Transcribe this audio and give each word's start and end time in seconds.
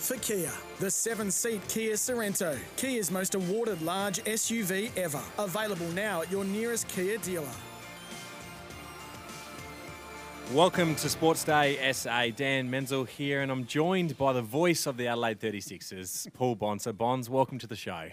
for 0.00 0.16
Kia. 0.16 0.50
The 0.78 0.90
seven 0.90 1.30
seat 1.30 1.60
Kia 1.68 1.92
Sorento, 1.94 2.58
Kia's 2.76 3.10
most 3.10 3.34
awarded 3.34 3.82
large 3.82 4.18
SUV 4.24 4.90
ever. 4.96 5.20
Available 5.38 5.88
now 5.88 6.22
at 6.22 6.30
your 6.30 6.44
nearest 6.44 6.88
Kia 6.88 7.18
dealer. 7.18 7.46
Welcome 10.52 10.96
to 10.96 11.08
Sports 11.08 11.44
Day 11.44 11.92
SA. 11.92 12.28
Dan 12.34 12.68
Menzel 12.68 13.04
here, 13.04 13.42
and 13.42 13.52
I'm 13.52 13.66
joined 13.66 14.18
by 14.18 14.32
the 14.32 14.42
voice 14.42 14.86
of 14.86 14.96
the 14.96 15.06
Adelaide 15.06 15.38
36ers, 15.38 16.32
Paul 16.32 16.56
Bonds. 16.56 16.82
So, 16.84 16.92
Bonds, 16.92 17.30
welcome 17.30 17.58
to 17.58 17.68
the 17.68 17.76
show. 17.76 18.08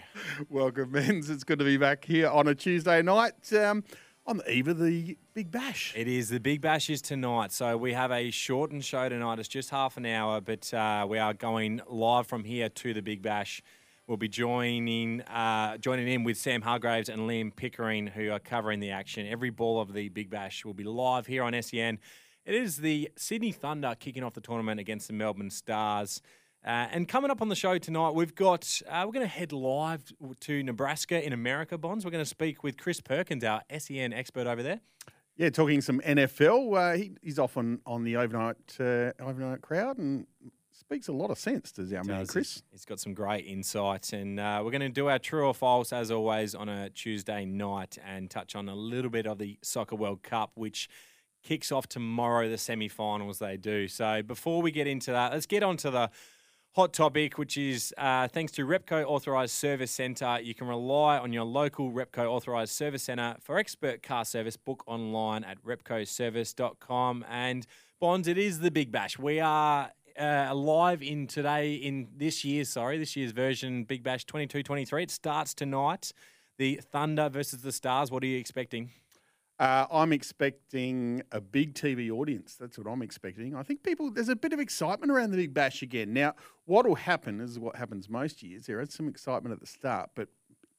Welcome, 0.48 0.92
Menz. 0.92 1.30
It's 1.30 1.42
good 1.42 1.58
to 1.58 1.64
be 1.64 1.78
back 1.78 2.04
here 2.04 2.28
on 2.28 2.46
a 2.46 2.54
Tuesday 2.54 3.02
night 3.02 3.52
um, 3.54 3.82
on 4.28 4.36
the 4.36 4.52
eve 4.52 4.68
of 4.68 4.78
the 4.78 5.16
Big 5.32 5.50
Bash. 5.50 5.94
It 5.96 6.06
is 6.06 6.28
the 6.28 6.38
Big 6.38 6.60
Bash 6.60 6.90
is 6.90 7.00
tonight, 7.00 7.50
so 7.50 7.78
we 7.78 7.94
have 7.94 8.12
a 8.12 8.30
shortened 8.30 8.84
show 8.84 9.08
tonight. 9.08 9.38
It's 9.38 9.48
just 9.48 9.70
half 9.70 9.96
an 9.96 10.04
hour, 10.04 10.42
but 10.42 10.72
uh, 10.74 11.06
we 11.08 11.18
are 11.18 11.32
going 11.32 11.80
live 11.88 12.26
from 12.26 12.44
here 12.44 12.68
to 12.68 12.92
the 12.92 13.00
Big 13.00 13.22
Bash. 13.22 13.62
We'll 14.06 14.18
be 14.18 14.28
joining 14.28 15.22
uh, 15.22 15.78
joining 15.78 16.08
in 16.08 16.24
with 16.24 16.36
Sam 16.36 16.60
Hargraves 16.60 17.08
and 17.08 17.22
Liam 17.22 17.56
Pickering, 17.56 18.06
who 18.06 18.30
are 18.30 18.38
covering 18.38 18.80
the 18.80 18.90
action. 18.90 19.26
Every 19.26 19.48
ball 19.48 19.80
of 19.80 19.94
the 19.94 20.10
Big 20.10 20.28
Bash 20.28 20.62
will 20.62 20.74
be 20.74 20.84
live 20.84 21.26
here 21.26 21.42
on 21.42 21.54
SEN. 21.62 21.98
It 22.44 22.54
is 22.54 22.76
the 22.76 23.10
Sydney 23.16 23.52
Thunder 23.52 23.94
kicking 23.98 24.22
off 24.22 24.34
the 24.34 24.42
tournament 24.42 24.78
against 24.78 25.06
the 25.06 25.14
Melbourne 25.14 25.50
Stars. 25.50 26.20
Uh, 26.64 26.88
and 26.90 27.08
coming 27.08 27.30
up 27.30 27.40
on 27.40 27.48
the 27.48 27.56
show 27.56 27.78
tonight, 27.78 28.10
we've 28.10 28.34
got 28.34 28.80
uh, 28.88 29.02
we're 29.06 29.12
going 29.12 29.24
to 29.24 29.32
head 29.32 29.52
live 29.52 30.12
to 30.40 30.62
Nebraska 30.62 31.24
in 31.24 31.32
America. 31.32 31.78
Bonds. 31.78 32.04
We're 32.04 32.10
going 32.10 32.24
to 32.24 32.28
speak 32.28 32.62
with 32.64 32.76
Chris 32.76 33.00
Perkins, 33.00 33.44
our 33.44 33.62
SEN 33.78 34.12
expert 34.12 34.46
over 34.46 34.62
there. 34.62 34.80
Yeah, 35.36 35.50
talking 35.50 35.80
some 35.80 36.00
NFL. 36.00 36.76
Uh, 36.76 36.96
he, 36.96 37.12
he's 37.22 37.38
off 37.38 37.56
on, 37.56 37.80
on 37.86 38.02
the 38.02 38.16
overnight 38.16 38.56
uh, 38.80 39.12
overnight 39.20 39.62
crowd 39.62 39.98
and 39.98 40.26
speaks 40.88 41.08
a 41.08 41.12
lot 41.12 41.30
of 41.30 41.38
sense, 41.38 41.70
does 41.70 41.92
our 41.92 42.02
man 42.02 42.26
Chris. 42.26 42.62
He's 42.72 42.84
got 42.84 42.98
some 42.98 43.14
great 43.14 43.46
insights, 43.46 44.12
and 44.12 44.40
uh, 44.40 44.62
we're 44.64 44.70
going 44.70 44.80
to 44.80 44.88
do 44.88 45.08
our 45.08 45.18
true 45.18 45.46
or 45.46 45.54
false 45.54 45.92
as 45.92 46.10
always 46.10 46.54
on 46.54 46.68
a 46.68 46.90
Tuesday 46.90 47.44
night 47.44 47.98
and 48.04 48.30
touch 48.30 48.56
on 48.56 48.68
a 48.68 48.74
little 48.74 49.10
bit 49.10 49.26
of 49.26 49.38
the 49.38 49.58
Soccer 49.62 49.96
World 49.96 50.22
Cup, 50.22 50.52
which 50.54 50.88
kicks 51.42 51.70
off 51.70 51.88
tomorrow. 51.88 52.48
The 52.48 52.58
semi-finals 52.58 53.38
they 53.38 53.56
do. 53.56 53.86
So 53.86 54.22
before 54.22 54.60
we 54.60 54.70
get 54.70 54.86
into 54.86 55.12
that, 55.12 55.32
let's 55.32 55.46
get 55.46 55.62
on 55.62 55.76
to 55.78 55.90
the 55.90 56.10
hot 56.72 56.92
topic, 56.92 57.38
which 57.38 57.56
is 57.56 57.92
uh, 57.98 58.28
thanks 58.28 58.52
to 58.52 58.66
Repco 58.66 59.04
Authorised 59.04 59.54
Service 59.54 59.90
Centre, 59.90 60.38
you 60.40 60.54
can 60.54 60.68
rely 60.68 61.18
on 61.18 61.32
your 61.32 61.44
local 61.44 61.90
Repco 61.90 62.26
Authorised 62.26 62.72
Service 62.72 63.02
Centre 63.02 63.36
for 63.40 63.58
expert 63.58 64.02
car 64.02 64.24
service. 64.24 64.56
Book 64.56 64.84
online 64.86 65.44
at 65.44 65.62
repcoservice.com. 65.64 67.24
And 67.28 67.66
Bonds, 68.00 68.28
it 68.28 68.38
is 68.38 68.60
the 68.60 68.70
Big 68.70 68.92
Bash. 68.92 69.18
We 69.18 69.40
are 69.40 69.90
uh, 70.18 70.54
live 70.54 71.02
in 71.02 71.26
today, 71.26 71.74
in 71.74 72.08
this 72.16 72.44
year's, 72.44 72.68
sorry, 72.68 72.98
this 72.98 73.16
year's 73.16 73.32
version, 73.32 73.84
Big 73.84 74.02
Bash 74.02 74.24
22 74.24 74.62
23. 74.62 75.02
It 75.02 75.10
starts 75.10 75.54
tonight. 75.54 76.12
The 76.58 76.80
Thunder 76.92 77.28
versus 77.28 77.62
the 77.62 77.72
Stars. 77.72 78.10
What 78.10 78.22
are 78.22 78.26
you 78.26 78.38
expecting? 78.38 78.90
Uh, 79.58 79.86
I'm 79.90 80.12
expecting 80.12 81.22
a 81.32 81.40
big 81.40 81.74
TV 81.74 82.10
audience. 82.10 82.54
That's 82.54 82.78
what 82.78 82.86
I'm 82.86 83.02
expecting. 83.02 83.56
I 83.56 83.64
think 83.64 83.82
people, 83.82 84.10
there's 84.10 84.28
a 84.28 84.36
bit 84.36 84.52
of 84.52 84.60
excitement 84.60 85.10
around 85.10 85.32
the 85.32 85.36
Big 85.36 85.52
Bash 85.52 85.82
again. 85.82 86.12
Now, 86.12 86.34
what 86.66 86.86
will 86.86 86.94
happen 86.94 87.40
is 87.40 87.58
what 87.58 87.74
happens 87.74 88.08
most 88.08 88.42
years. 88.42 88.66
There 88.66 88.80
is 88.80 88.94
some 88.94 89.08
excitement 89.08 89.52
at 89.52 89.60
the 89.60 89.66
start, 89.66 90.10
but 90.14 90.28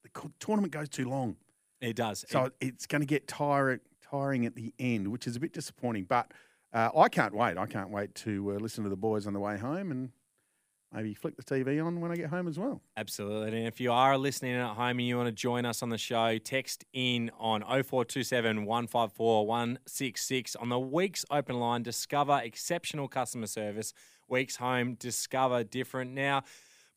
the 0.03 0.31
tournament 0.39 0.71
goes 0.71 0.87
too 0.87 1.09
long. 1.09 1.35
It 1.81 1.97
does. 1.97 2.23
So 2.29 2.51
it's 2.61 2.85
going 2.85 3.01
to 3.01 3.05
get 3.05 3.27
tiring, 3.27 3.79
tiring 4.09 4.45
at 4.45 4.55
the 4.55 4.73
end, 4.79 5.09
which 5.09 5.27
is 5.27 5.35
a 5.35 5.39
bit 5.41 5.51
disappointing. 5.51 6.05
But 6.05 6.31
uh, 6.73 6.89
I 6.95 7.09
can't 7.09 7.33
wait. 7.33 7.57
I 7.57 7.65
can't 7.65 7.89
wait 7.89 8.15
to 8.15 8.53
uh, 8.53 8.59
listen 8.59 8.85
to 8.85 8.89
the 8.89 8.97
boys 8.97 9.27
on 9.27 9.33
the 9.33 9.39
way 9.39 9.57
home 9.57 9.91
and 9.91 10.11
maybe 10.93 11.13
flick 11.13 11.35
the 11.35 11.43
TV 11.43 11.83
on 11.83 12.01
when 12.01 12.11
I 12.11 12.15
get 12.15 12.29
home 12.29 12.47
as 12.47 12.57
well. 12.57 12.81
Absolutely. 12.97 13.57
And 13.57 13.67
if 13.67 13.79
you 13.79 13.91
are 13.91 14.17
listening 14.17 14.55
at 14.55 14.75
home 14.75 14.99
and 14.99 15.01
you 15.01 15.17
want 15.17 15.27
to 15.27 15.33
join 15.33 15.65
us 15.65 15.83
on 15.83 15.89
the 15.89 15.97
show, 15.97 16.37
text 16.37 16.85
in 16.93 17.31
on 17.39 17.61
0427 17.61 18.65
154 18.65 19.47
166 19.47 20.55
on 20.55 20.69
the 20.69 20.79
week's 20.79 21.25
open 21.29 21.59
line. 21.59 21.83
Discover 21.83 22.41
exceptional 22.43 23.07
customer 23.07 23.47
service. 23.47 23.93
Weeks 24.27 24.55
home, 24.57 24.93
discover 24.95 25.63
different. 25.63 26.11
Now, 26.11 26.43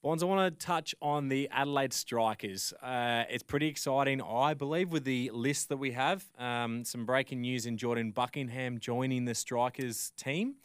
Bonds, 0.02 0.20
I 0.20 0.26
want 0.26 0.58
to 0.58 0.66
touch 0.66 0.97
on 1.00 1.28
the 1.28 1.48
Adelaide 1.52 1.92
Strikers. 1.92 2.72
Uh, 2.82 3.22
it's 3.31 3.44
pretty 3.44 3.69
exciting, 3.69 4.20
I 4.20 4.52
believe, 4.52 4.91
with 4.91 5.04
the 5.04 5.31
list 5.32 5.69
that 5.69 5.76
we 5.76 5.92
have. 5.92 6.25
Um, 6.41 6.84
some 6.84 7.06
breaking 7.06 7.42
news 7.42 7.66
in 7.66 7.76
Jordan 7.76 8.10
Buckingham 8.10 8.81
joining 8.81 9.26
the 9.26 9.34
Strikers 9.36 10.10
team. 10.16 10.56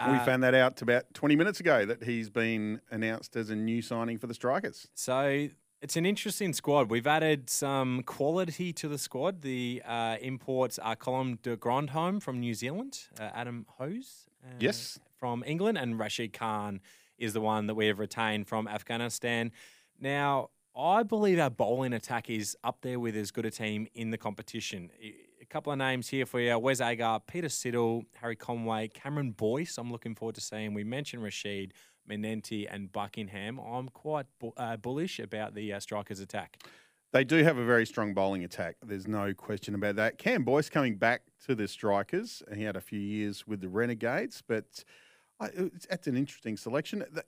We 0.00 0.04
Uh, 0.16 0.24
found 0.24 0.42
that 0.42 0.54
out 0.54 0.80
about 0.82 1.12
20 1.14 1.36
minutes 1.36 1.60
ago 1.60 1.84
that 1.84 2.02
he's 2.04 2.30
been 2.30 2.80
announced 2.90 3.36
as 3.36 3.50
a 3.50 3.56
new 3.56 3.82
signing 3.82 4.18
for 4.18 4.26
the 4.26 4.34
Strikers. 4.34 4.88
So 4.94 5.48
it's 5.80 5.96
an 5.96 6.06
interesting 6.06 6.52
squad. 6.52 6.88
We've 6.90 7.06
added 7.06 7.50
some 7.50 8.02
quality 8.04 8.72
to 8.74 8.88
the 8.88 8.98
squad. 8.98 9.42
The 9.42 9.82
uh, 9.84 10.16
imports 10.20 10.78
are 10.78 10.96
Colin 10.96 11.38
de 11.42 11.56
Grandhomme 11.56 12.20
from 12.20 12.40
New 12.40 12.54
Zealand, 12.54 13.00
uh, 13.20 13.24
Adam 13.34 13.66
Hose 13.78 14.26
uh, 14.44 14.48
Yes. 14.58 14.98
from 15.18 15.44
England, 15.46 15.76
and 15.78 15.98
Rashid 15.98 16.32
Khan 16.32 16.80
is 17.18 17.32
the 17.34 17.40
one 17.40 17.66
that 17.66 17.74
we 17.74 17.86
have 17.86 17.98
retained 17.98 18.48
from 18.48 18.66
Afghanistan. 18.66 19.52
Now, 20.00 20.50
I 20.74 21.02
believe 21.02 21.38
our 21.38 21.50
bowling 21.50 21.92
attack 21.92 22.30
is 22.30 22.56
up 22.64 22.80
there 22.80 22.98
with 22.98 23.14
as 23.14 23.30
good 23.30 23.44
a 23.44 23.50
team 23.50 23.86
in 23.94 24.10
the 24.10 24.18
competition. 24.18 24.90
I- 25.02 25.06
A 25.06 25.31
couple 25.52 25.70
of 25.70 25.78
names 25.78 26.08
here 26.08 26.24
for 26.24 26.40
you 26.40 26.58
Wes 26.58 26.80
Agar, 26.80 27.20
Peter 27.20 27.48
Siddle, 27.48 28.06
Harry 28.14 28.36
Conway, 28.36 28.88
Cameron 28.88 29.32
Boyce. 29.32 29.76
I'm 29.76 29.92
looking 29.92 30.14
forward 30.14 30.34
to 30.36 30.40
seeing. 30.40 30.72
We 30.72 30.82
mentioned 30.82 31.22
Rashid, 31.22 31.74
Manenti, 32.10 32.66
and 32.70 32.90
Buckingham. 32.90 33.58
I'm 33.58 33.90
quite 33.90 34.24
bu- 34.40 34.52
uh, 34.56 34.78
bullish 34.78 35.18
about 35.18 35.54
the 35.54 35.74
uh, 35.74 35.78
strikers' 35.78 36.20
attack. 36.20 36.56
They 37.12 37.22
do 37.22 37.44
have 37.44 37.58
a 37.58 37.66
very 37.66 37.84
strong 37.84 38.14
bowling 38.14 38.44
attack. 38.44 38.76
There's 38.82 39.06
no 39.06 39.34
question 39.34 39.74
about 39.74 39.96
that. 39.96 40.16
Cam 40.16 40.42
Boyce 40.42 40.70
coming 40.70 40.96
back 40.96 41.20
to 41.44 41.54
the 41.54 41.68
Strikers. 41.68 42.42
He 42.54 42.62
had 42.62 42.74
a 42.74 42.80
few 42.80 42.98
years 42.98 43.46
with 43.46 43.60
the 43.60 43.68
Renegades, 43.68 44.42
but 44.48 44.82
I, 45.38 45.48
it's, 45.54 45.84
that's 45.84 46.06
an 46.06 46.16
interesting 46.16 46.56
selection. 46.56 47.04
The, 47.12 47.24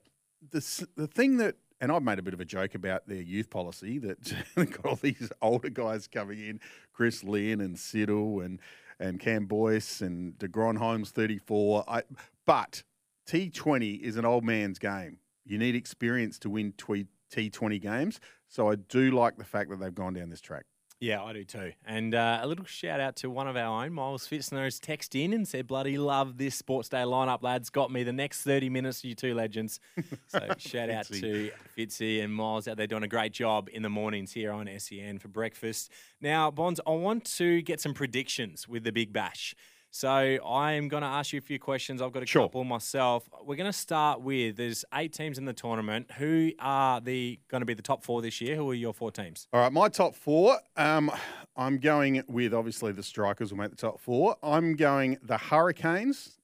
the, 0.49 0.87
the 0.95 1.07
thing 1.07 1.37
that, 1.37 1.57
and 1.81 1.91
I've 1.91 2.03
made 2.03 2.19
a 2.19 2.21
bit 2.21 2.33
of 2.33 2.39
a 2.39 2.45
joke 2.45 2.75
about 2.75 3.07
their 3.07 3.21
youth 3.21 3.49
policy 3.49 3.97
that 3.99 4.33
got 4.55 4.85
all 4.85 4.95
these 4.95 5.31
older 5.41 5.69
guys 5.69 6.07
coming 6.07 6.39
in, 6.39 6.59
Chris 6.93 7.23
Lynn 7.23 7.61
and 7.61 7.75
Siddle 7.75 8.43
and, 8.43 8.59
and 8.99 9.19
Cam 9.19 9.45
Boyce 9.45 10.01
and 10.01 10.37
de 10.37 10.47
Grandhomme's 10.47 11.11
34. 11.11 11.83
I, 11.87 12.03
but 12.45 12.83
T20 13.27 13.99
is 14.01 14.17
an 14.17 14.25
old 14.25 14.43
man's 14.43 14.79
game. 14.79 15.17
You 15.45 15.57
need 15.57 15.75
experience 15.75 16.39
to 16.39 16.49
win 16.49 16.73
T20 16.73 17.81
games. 17.81 18.19
So 18.47 18.69
I 18.69 18.75
do 18.75 19.11
like 19.11 19.37
the 19.37 19.43
fact 19.43 19.69
that 19.69 19.79
they've 19.79 19.93
gone 19.93 20.13
down 20.13 20.29
this 20.29 20.41
track. 20.41 20.65
Yeah, 21.01 21.21
I 21.21 21.33
do 21.33 21.43
too. 21.43 21.73
And 21.85 22.15
uh, 22.15 22.39
a 22.41 22.47
little 22.47 22.65
shout 22.65 23.01
out 23.01 23.17
to 23.17 23.29
one 23.29 23.47
of 23.47 23.57
our 23.57 23.83
own, 23.83 23.93
Miles 23.93 24.27
Fitzner, 24.27 24.63
has 24.63 24.79
texted 24.79 25.21
in 25.23 25.33
and 25.33 25.45
said, 25.45 25.67
Bloody 25.67 25.97
love 25.97 26.37
this 26.37 26.55
Sports 26.55 26.87
Day 26.87 26.99
lineup, 26.99 27.43
lads. 27.43 27.69
Got 27.69 27.91
me 27.91 28.03
the 28.03 28.13
next 28.13 28.43
30 28.43 28.69
minutes, 28.69 29.03
you 29.03 29.13
two 29.13 29.33
legends. 29.33 29.79
So 30.27 30.39
shout 30.57 30.89
out 30.89 31.05
to 31.07 31.51
Fitzy 31.77 32.23
and 32.23 32.33
Miles 32.33 32.67
out 32.67 32.77
there 32.77 32.87
doing 32.87 33.03
a 33.03 33.07
great 33.07 33.31
job 33.31 33.69
in 33.71 33.83
the 33.83 33.89
mornings 33.89 34.33
here 34.33 34.51
on 34.51 34.67
SEN 34.79 35.19
for 35.19 35.27
breakfast. 35.27 35.91
Now, 36.19 36.51
Bonds, 36.51 36.79
I 36.85 36.91
want 36.91 37.25
to 37.37 37.61
get 37.61 37.79
some 37.79 37.93
predictions 37.93 38.67
with 38.67 38.83
the 38.83 38.91
Big 38.91 39.13
Bash. 39.13 39.55
So 39.95 40.09
I 40.09 40.73
am 40.73 40.89
going 40.89 41.03
to 41.03 41.07
ask 41.07 41.31
you 41.31 41.37
a 41.37 41.41
few 41.41 41.57
questions. 41.57 42.01
I've 42.01 42.11
got 42.11 42.21
a 42.21 42.25
Sure. 42.25 42.43
couple 42.43 42.65
myself. 42.65 43.29
We're 43.45 43.55
going 43.55 43.71
to 43.71 43.77
start 43.77 44.19
with 44.19 44.57
there's 44.57 44.83
eight 44.93 45.13
teams 45.13 45.37
in 45.37 45.45
the 45.45 45.53
tournament. 45.53 46.11
Who 46.17 46.51
are 46.59 46.99
the 46.99 47.39
going 47.47 47.61
to 47.61 47.65
be 47.65 47.75
the 47.75 47.81
top 47.81 48.03
four 48.03 48.21
this 48.21 48.41
year? 48.41 48.57
Who 48.57 48.69
are 48.69 48.73
your 48.73 48.93
four 48.93 49.09
teams? 49.09 49.47
All 49.53 49.61
right, 49.61 49.71
my 49.71 49.87
top 49.87 50.13
four. 50.13 50.59
Um, 50.75 51.09
I'm 51.55 51.77
going 51.77 52.21
with 52.27 52.53
obviously 52.53 52.91
the 52.91 53.03
Strikers 53.03 53.51
will 53.53 53.57
make 53.57 53.69
the 53.69 53.77
top 53.77 54.01
four. 54.01 54.35
I'm 54.43 54.75
going 54.75 55.17
the 55.23 55.37
Hurricanes. 55.37 56.39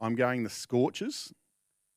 I'm 0.00 0.14
going 0.14 0.42
the 0.42 0.48
Scorchers, 0.48 1.34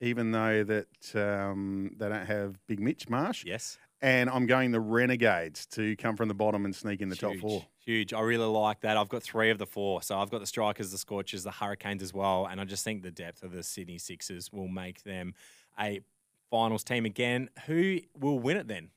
even 0.02 0.32
though 0.34 0.66
that 0.66 1.16
um, 1.16 1.96
they 1.98 2.10
don't 2.10 2.26
have 2.26 2.58
Big 2.68 2.82
Mitch 2.82 3.08
Marsh. 3.08 3.46
Yes. 3.46 3.78
And 4.02 4.30
I'm 4.30 4.46
going 4.46 4.72
the 4.72 4.80
Renegades 4.80 5.66
to 5.68 5.96
come 5.98 6.16
from 6.16 6.28
the 6.28 6.34
bottom 6.34 6.66
and 6.66 6.76
sneak 6.76 7.02
in 7.02 7.10
the 7.10 7.16
top 7.16 7.36
four. 7.38 7.66
Huge. 7.86 8.14
I 8.14 8.22
really 8.22 8.46
like 8.46 8.82
that. 8.82 8.98
I've 8.98 9.10
got 9.10 9.24
three 9.24 9.50
of 9.50 9.58
the 9.58 9.66
four. 9.66 10.02
So 10.02 10.18
I've 10.18 10.30
got 10.30 10.40
the 10.40 10.48
Strikers, 10.48 10.92
the 10.92 10.98
Scorchers, 10.98 11.44
the 11.44 11.52
Hurricanes 11.52 12.02
as 12.04 12.14
well. 12.14 12.46
And 12.46 12.62
I 12.62 12.66
just 12.66 12.84
think 12.84 13.04
the 13.04 13.12
depth 13.12 13.44
of 13.44 13.52
the 13.52 13.64
Sydney 13.64 13.98
Sixers 13.98 14.52
will 14.52 14.68
make 14.68 15.04
them 15.04 15.34
a 15.80 16.02
finals 16.50 16.84
team 16.84 17.06
again. 17.06 17.50
Who 17.66 18.00
will 18.18 18.40
win 18.40 18.58
it 18.58 18.68
then? 18.68 18.90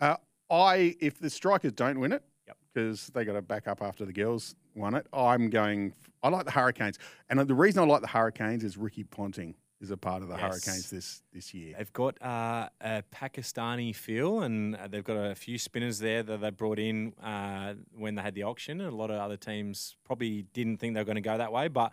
Uh, 0.00 0.16
I 0.50 0.96
if 1.00 1.18
the 1.18 1.30
Strikers 1.30 1.72
don't 1.72 2.00
win 2.00 2.12
it, 2.12 2.22
Yep. 2.48 2.56
because 2.74 3.06
they 3.14 3.24
got 3.24 3.34
to 3.34 3.42
back 3.42 3.68
up 3.68 3.80
after 3.82 4.04
the 4.04 4.12
girls 4.12 4.54
won 4.74 4.94
it. 4.94 5.06
I'm 5.12 5.48
going. 5.50 5.92
I 6.22 6.28
like 6.28 6.44
the 6.44 6.50
Hurricanes, 6.52 6.98
and 7.30 7.38
the 7.40 7.54
reason 7.54 7.82
I 7.82 7.86
like 7.86 8.00
the 8.00 8.06
Hurricanes 8.08 8.62
is 8.64 8.76
Ricky 8.76 9.04
Ponting 9.04 9.54
is 9.82 9.90
a 9.90 9.96
part 9.96 10.22
of 10.22 10.28
the 10.28 10.36
Yes. 10.36 10.42
Hurricanes 10.64 10.90
this 10.90 11.22
this 11.32 11.52
year. 11.52 11.74
They've 11.76 11.92
got 11.92 12.16
uh, 12.22 12.68
a 12.80 13.02
Pakistani 13.14 13.94
feel, 13.94 14.42
and 14.42 14.76
uh, 14.76 14.86
they've 14.88 15.04
got 15.04 15.16
a 15.16 15.34
few 15.34 15.58
spinners 15.58 15.98
there 15.98 16.22
that 16.22 16.40
they 16.40 16.50
brought 16.50 16.78
in 16.78 17.12
uh, 17.22 17.74
when 17.96 18.14
they 18.14 18.22
had 18.22 18.34
the 18.34 18.44
auction. 18.44 18.80
And 18.80 18.90
a 18.92 18.96
lot 18.96 19.10
of 19.10 19.16
other 19.20 19.36
teams 19.36 19.96
probably 20.04 20.42
didn't 20.54 20.78
think 20.78 20.94
they 20.94 21.00
were 21.00 21.04
going 21.04 21.16
to 21.16 21.20
go 21.20 21.36
that 21.36 21.52
way, 21.52 21.68
but 21.68 21.92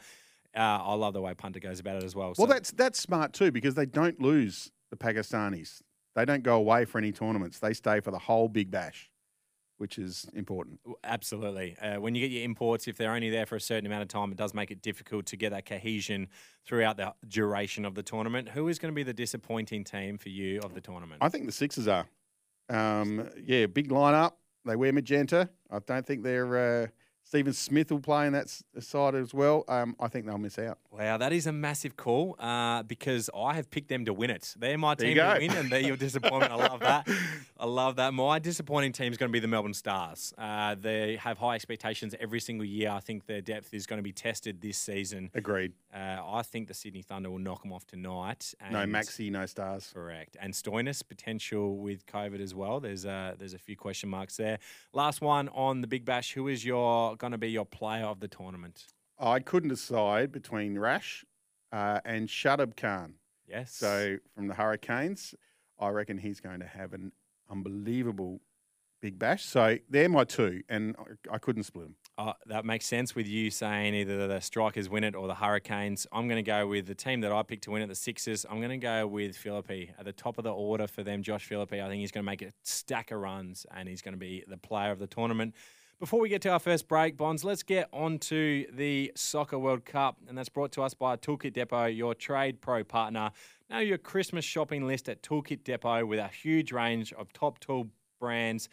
uh, 0.55 0.59
I 0.59 0.93
love 0.93 1.13
the 1.13 1.21
way 1.21 1.33
Punter 1.33 1.59
goes 1.59 1.79
about 1.79 1.97
it 1.97 2.03
as 2.03 2.15
well. 2.15 2.27
Well, 2.37 2.47
So- 2.47 2.53
that's 2.53 2.71
that's 2.71 2.99
smart 2.99 3.33
too 3.33 3.51
because 3.51 3.73
they 3.75 3.85
don't 3.87 4.21
lose 4.21 4.71
the 4.91 4.95
Pakistanis. 4.97 5.81
They 6.15 6.25
don't 6.25 6.43
go 6.43 6.57
away 6.57 6.85
for 6.85 6.97
any 6.97 7.11
tournaments. 7.11 7.59
They 7.59 7.73
stay 7.73 7.99
for 8.01 8.11
the 8.11 8.19
whole 8.19 8.47
Big 8.49 8.69
Bash, 8.71 9.09
which 9.79 9.97
is 9.97 10.27
important. 10.33 10.79
Absolutely. 11.03 11.77
Uh, 11.79 11.99
when 11.99 12.13
you 12.13 12.21
get 12.21 12.31
your 12.31 12.43
imports, 12.43 12.87
if 12.87 12.97
they're 12.97 13.13
only 13.13 13.29
there 13.29 13.45
for 13.45 13.55
a 13.55 13.61
certain 13.61 13.85
amount 13.85 14.03
of 14.03 14.07
time, 14.09 14.31
it 14.31 14.37
does 14.37 14.53
make 14.53 14.71
it 14.71 14.81
difficult 14.81 15.25
to 15.27 15.37
get 15.37 15.51
that 15.51 15.65
cohesion 15.65 16.27
throughout 16.65 16.97
the 16.97 17.13
duration 17.27 17.85
of 17.85 17.95
the 17.95 18.03
tournament. 18.03 18.49
Who 18.49 18.67
is 18.67 18.77
going 18.77 18.93
to 18.93 18.95
be 18.95 19.03
the 19.03 19.13
disappointing 19.13 19.83
team 19.83 20.17
for 20.17 20.29
you 20.29 20.59
of 20.59 20.73
the 20.73 20.81
tournament? 20.81 21.19
I 21.21 21.29
think 21.29 21.45
the 21.45 21.51
Sixers 21.51 21.87
are. 21.87 22.05
Um, 22.69 23.29
yeah, 23.43 23.65
big 23.65 23.89
lineup. 23.89 24.33
They 24.65 24.75
wear 24.75 24.93
magenta. 24.93 25.49
I 25.71 25.79
don't 25.79 26.05
think 26.05 26.23
they're. 26.23 26.83
Uh, 26.83 26.87
Stephen 27.29 27.53
Smith 27.53 27.91
will 27.91 27.99
play 27.99 28.25
in 28.25 28.33
that 28.33 28.49
side 28.79 29.13
as 29.13 29.35
well. 29.35 29.63
Um, 29.67 29.95
I 29.99 30.07
think 30.07 30.25
they'll 30.25 30.39
miss 30.39 30.57
out. 30.57 30.79
Wow, 30.89 31.17
that 31.17 31.31
is 31.31 31.45
a 31.45 31.51
massive 31.51 31.95
call 31.95 32.35
uh, 32.39 32.81
because 32.81 33.29
I 33.37 33.53
have 33.53 33.69
picked 33.69 33.87
them 33.87 34.03
to 34.05 34.13
win 34.13 34.31
it. 34.31 34.55
They're 34.57 34.79
my 34.79 34.95
team 34.95 35.15
to 35.15 35.37
win, 35.39 35.51
and 35.51 35.69
they're 35.69 35.79
your 35.79 35.95
disappointment. 36.07 36.51
I 36.51 36.55
love 36.55 36.79
that. 36.79 37.07
I 37.59 37.67
love 37.67 37.97
that. 37.97 38.15
My 38.15 38.39
disappointing 38.39 38.93
team 38.93 39.11
is 39.11 39.19
going 39.19 39.29
to 39.29 39.31
be 39.31 39.39
the 39.39 39.47
Melbourne 39.47 39.75
Stars. 39.75 40.33
Uh, 40.39 40.75
they 40.81 41.17
have 41.17 41.37
high 41.37 41.53
expectations 41.53 42.15
every 42.19 42.39
single 42.39 42.65
year. 42.65 42.89
I 42.89 42.99
think 42.99 43.27
their 43.27 43.41
depth 43.41 43.75
is 43.75 43.85
going 43.85 43.99
to 43.99 44.03
be 44.03 44.11
tested 44.11 44.59
this 44.59 44.79
season. 44.79 45.29
Agreed. 45.35 45.73
Uh, 45.93 46.17
I 46.23 46.43
think 46.43 46.67
the 46.67 46.73
Sydney 46.73 47.01
Thunder 47.01 47.31
will 47.31 47.39
knock 47.39 47.63
them 47.63 47.73
off 47.73 47.87
tonight. 47.87 48.53
No 48.69 48.85
Maxi, 48.85 49.31
no 49.31 49.45
stars. 49.47 49.89
Correct. 49.91 50.37
And 50.39 50.53
Stoinis 50.53 51.01
potential 51.07 51.77
with 51.77 52.05
COVID 52.05 52.39
as 52.39 52.53
well. 52.53 52.79
There's 52.79 53.05
uh, 53.05 53.33
there's 53.39 53.55
a 53.55 53.59
few 53.59 53.75
question 53.75 54.09
marks 54.09 54.37
there. 54.37 54.59
Last 54.93 55.21
one 55.21 55.49
on 55.49 55.81
the 55.81 55.87
Big 55.87 56.05
Bash. 56.05 56.33
Who 56.33 56.47
is 56.47 56.63
your 56.63 57.15
going 57.15 57.31
to 57.31 57.39
be 57.39 57.49
your 57.49 57.65
player 57.65 58.05
of 58.05 58.19
the 58.19 58.27
tournament? 58.27 58.85
I 59.19 59.39
couldn't 59.39 59.69
decide 59.69 60.31
between 60.31 60.77
Rash 60.77 61.25
uh, 61.71 61.99
and 62.05 62.27
Shadab 62.27 62.77
Khan. 62.77 63.15
Yes. 63.47 63.73
So 63.73 64.17
from 64.35 64.47
the 64.47 64.53
Hurricanes, 64.53 65.33
I 65.79 65.89
reckon 65.89 66.19
he's 66.19 66.39
going 66.39 66.59
to 66.59 66.67
have 66.67 66.93
an 66.93 67.11
unbelievable 67.49 68.41
big 69.01 69.19
bash. 69.19 69.45
So 69.45 69.77
they're 69.89 70.09
my 70.09 70.23
two, 70.23 70.61
and 70.69 70.95
I, 71.31 71.37
couldn't 71.37 71.63
split 71.63 71.85
them. 71.85 71.95
Uh, 72.17 72.33
that 72.47 72.65
makes 72.65 72.85
sense 72.85 73.15
with 73.15 73.27
you 73.27 73.49
saying 73.49 73.95
either 73.95 74.27
the 74.27 74.39
Strikers 74.39 74.89
win 74.89 75.03
it 75.03 75.15
or 75.15 75.27
the 75.27 75.35
Hurricanes. 75.35 76.05
I'm 76.11 76.27
going 76.27 76.43
to 76.43 76.49
go 76.49 76.67
with 76.67 76.87
the 76.87 76.95
team 76.95 77.21
that 77.21 77.31
I 77.31 77.43
picked 77.43 77.63
to 77.65 77.71
win 77.71 77.81
it, 77.81 77.87
the 77.87 77.95
Sixers. 77.95 78.45
I'm 78.49 78.57
going 78.57 78.69
to 78.69 78.77
go 78.77 79.07
with 79.07 79.35
Philippe 79.35 79.91
at 79.97 80.05
the 80.05 80.13
top 80.13 80.37
of 80.37 80.43
the 80.43 80.53
order 80.53 80.87
for 80.87 81.03
them. 81.03 81.23
Josh 81.23 81.45
Philippe. 81.45 81.79
I 81.79 81.87
think 81.87 82.01
he's 82.01 82.11
going 82.11 82.23
to 82.23 82.29
make 82.29 82.41
a 82.41 82.51
stack 82.63 83.11
of 83.11 83.19
runs 83.19 83.65
and 83.75 83.87
he's 83.87 84.01
going 84.01 84.13
to 84.13 84.19
be 84.19 84.43
the 84.47 84.57
player 84.57 84.91
of 84.91 84.99
the 84.99 85.07
tournament. 85.07 85.55
Before 85.99 86.21
we 86.21 86.29
get 86.29 86.41
to 86.43 86.49
our 86.49 86.59
first 86.59 86.87
break, 86.87 87.17
Bonds, 87.17 87.43
let's 87.43 87.61
get 87.61 87.89
on 87.91 88.19
to 88.19 88.65
the 88.71 89.11
Soccer 89.15 89.59
World 89.59 89.83
Cup, 89.83 90.15
and 90.29 90.37
that's 90.37 90.47
brought 90.47 90.71
to 90.71 90.81
us 90.81 90.93
by 90.93 91.17
Toolkit 91.17 91.51
Depot, 91.51 91.87
your 91.87 92.15
trade 92.15 92.61
pro 92.61 92.85
partner. 92.85 93.31
Now 93.69 93.79
your 93.79 93.97
Christmas 93.97 94.45
shopping 94.45 94.87
list 94.87 95.09
at 95.09 95.21
Toolkit 95.21 95.65
Depot 95.65 96.05
with 96.05 96.19
a 96.19 96.29
huge 96.29 96.71
range 96.71 97.11
of 97.11 97.33
top 97.33 97.59
tool 97.59 97.89
brands. 98.19 98.69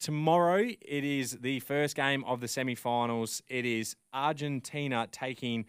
Tomorrow, 0.00 0.68
it 0.80 1.04
is 1.04 1.38
the 1.40 1.60
first 1.60 1.96
game 1.96 2.22
of 2.24 2.40
the 2.40 2.48
semi-finals. 2.48 3.42
It 3.48 3.64
is 3.64 3.96
Argentina 4.12 5.08
taking. 5.10 5.66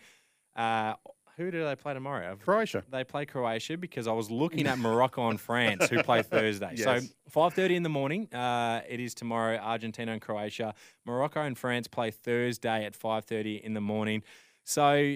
Uh, 0.56 0.94
who 1.36 1.52
do 1.52 1.64
they 1.64 1.76
play 1.76 1.94
tomorrow? 1.94 2.36
Croatia. 2.36 2.84
They 2.92 3.06
play 3.06 3.26
Croatia 3.26 3.78
because 3.78 4.08
I 4.08 4.12
was 4.12 4.30
looking 4.30 4.68
at 4.68 4.78
Morocco 4.80 5.30
and 5.30 5.40
France, 5.40 5.88
who 5.88 6.04
play 6.04 6.22
Thursday. 6.22 6.74
Yes. 6.76 6.84
So 6.84 7.08
five 7.30 7.54
thirty 7.54 7.76
in 7.76 7.84
the 7.84 7.90
morning. 7.90 8.32
Uh, 8.34 8.82
it 8.88 9.00
is 9.00 9.14
tomorrow. 9.16 9.58
Argentina 9.58 10.12
and 10.12 10.22
Croatia. 10.22 10.76
Morocco 11.06 11.42
and 11.42 11.58
France 11.58 11.88
play 11.88 12.12
Thursday 12.12 12.86
at 12.86 12.94
five 12.96 13.24
thirty 13.24 13.56
in 13.56 13.74
the 13.74 13.82
morning. 13.82 14.22
So, 14.66 15.16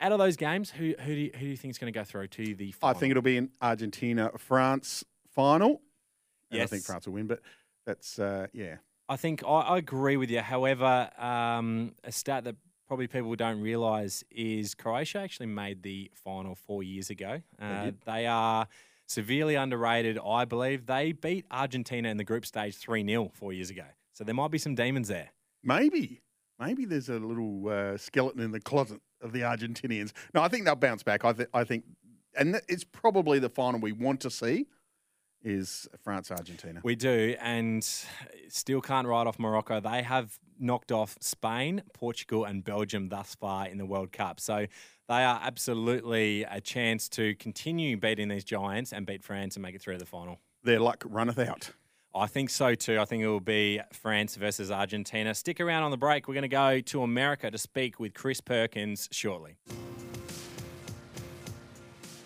out 0.00 0.12
of 0.12 0.18
those 0.18 0.36
games, 0.36 0.70
who 0.70 0.94
who 1.00 1.14
do 1.14 1.20
you, 1.20 1.30
who 1.32 1.40
do 1.40 1.46
you 1.46 1.56
think 1.56 1.72
is 1.72 1.78
going 1.78 1.92
to 1.92 1.98
go 1.98 2.04
through 2.04 2.28
to 2.28 2.54
the? 2.54 2.74
I 2.82 2.92
think 2.92 3.10
it'll 3.10 3.22
be 3.22 3.38
an 3.38 3.50
Argentina 3.62 4.32
France 4.36 5.02
final. 5.34 5.80
And 6.50 6.62
I 6.62 6.66
think 6.66 6.84
France 6.84 7.06
will 7.06 7.14
win, 7.14 7.26
but 7.26 7.40
that's 7.86 8.18
uh, 8.18 8.46
yeah. 8.52 8.76
I 9.08 9.16
think 9.16 9.44
I, 9.44 9.60
I 9.60 9.78
agree 9.78 10.16
with 10.16 10.30
you. 10.30 10.40
However, 10.40 11.10
um, 11.18 11.94
a 12.04 12.12
stat 12.12 12.44
that 12.44 12.56
probably 12.86 13.06
people 13.06 13.34
don't 13.34 13.60
realise 13.60 14.24
is 14.30 14.74
Croatia 14.74 15.18
actually 15.18 15.46
made 15.46 15.82
the 15.82 16.10
final 16.14 16.54
four 16.54 16.82
years 16.82 17.10
ago. 17.10 17.40
Uh, 17.60 17.84
did. 17.86 17.96
they 18.06 18.26
are 18.26 18.66
severely 19.06 19.54
underrated, 19.54 20.18
I 20.18 20.44
believe. 20.44 20.86
They 20.86 21.12
beat 21.12 21.46
Argentina 21.50 22.08
in 22.08 22.16
the 22.16 22.24
group 22.24 22.46
stage 22.46 22.76
3 22.76 23.06
0 23.06 23.30
four 23.34 23.52
years 23.52 23.70
ago. 23.70 23.84
So 24.12 24.24
there 24.24 24.34
might 24.34 24.50
be 24.50 24.58
some 24.58 24.74
demons 24.74 25.08
there. 25.08 25.30
Maybe, 25.62 26.20
maybe 26.58 26.84
there's 26.84 27.08
a 27.08 27.18
little 27.18 27.68
uh, 27.68 27.96
skeleton 27.96 28.40
in 28.42 28.52
the 28.52 28.60
closet 28.60 29.00
of 29.20 29.32
the 29.32 29.40
Argentinians. 29.40 30.12
No, 30.34 30.42
I 30.42 30.48
think 30.48 30.64
they'll 30.64 30.76
bounce 30.76 31.02
back. 31.02 31.24
I, 31.24 31.32
th- 31.32 31.48
I 31.52 31.64
think, 31.64 31.84
and 32.36 32.54
th- 32.54 32.64
it's 32.68 32.84
probably 32.84 33.38
the 33.38 33.48
final 33.48 33.80
we 33.80 33.92
want 33.92 34.20
to 34.20 34.30
see 34.30 34.66
is 35.44 35.86
France 36.02 36.30
Argentina. 36.30 36.80
We 36.82 36.96
do, 36.96 37.36
and 37.40 37.84
still 38.48 38.80
can't 38.80 39.06
write 39.06 39.26
off 39.26 39.38
Morocco. 39.38 39.80
They 39.80 40.02
have 40.02 40.38
knocked 40.58 40.90
off 40.90 41.16
Spain, 41.20 41.82
Portugal, 41.92 42.44
and 42.44 42.64
Belgium 42.64 43.08
thus 43.08 43.34
far 43.34 43.68
in 43.68 43.78
the 43.78 43.86
World 43.86 44.12
Cup. 44.12 44.40
So 44.40 44.66
they 45.08 45.24
are 45.24 45.40
absolutely 45.42 46.44
a 46.44 46.60
chance 46.60 47.08
to 47.10 47.34
continue 47.34 47.96
beating 47.96 48.28
these 48.28 48.44
giants 48.44 48.92
and 48.92 49.06
beat 49.06 49.22
France 49.22 49.56
and 49.56 49.62
make 49.62 49.74
it 49.74 49.82
through 49.82 49.94
to 49.94 49.98
the 49.98 50.06
final. 50.06 50.40
Their 50.62 50.80
luck 50.80 51.04
runneth 51.06 51.38
out. 51.38 51.70
I 52.14 52.26
think 52.26 52.48
so 52.48 52.74
too. 52.74 53.00
I 53.00 53.04
think 53.04 53.22
it 53.22 53.28
will 53.28 53.40
be 53.40 53.80
France 53.92 54.36
versus 54.36 54.70
Argentina. 54.70 55.34
Stick 55.34 55.60
around 55.60 55.82
on 55.82 55.90
the 55.90 55.96
break. 55.96 56.28
We're 56.28 56.34
going 56.34 56.42
to 56.42 56.48
go 56.48 56.80
to 56.80 57.02
America 57.02 57.50
to 57.50 57.58
speak 57.58 57.98
with 57.98 58.14
Chris 58.14 58.40
Perkins 58.40 59.08
shortly. 59.10 59.56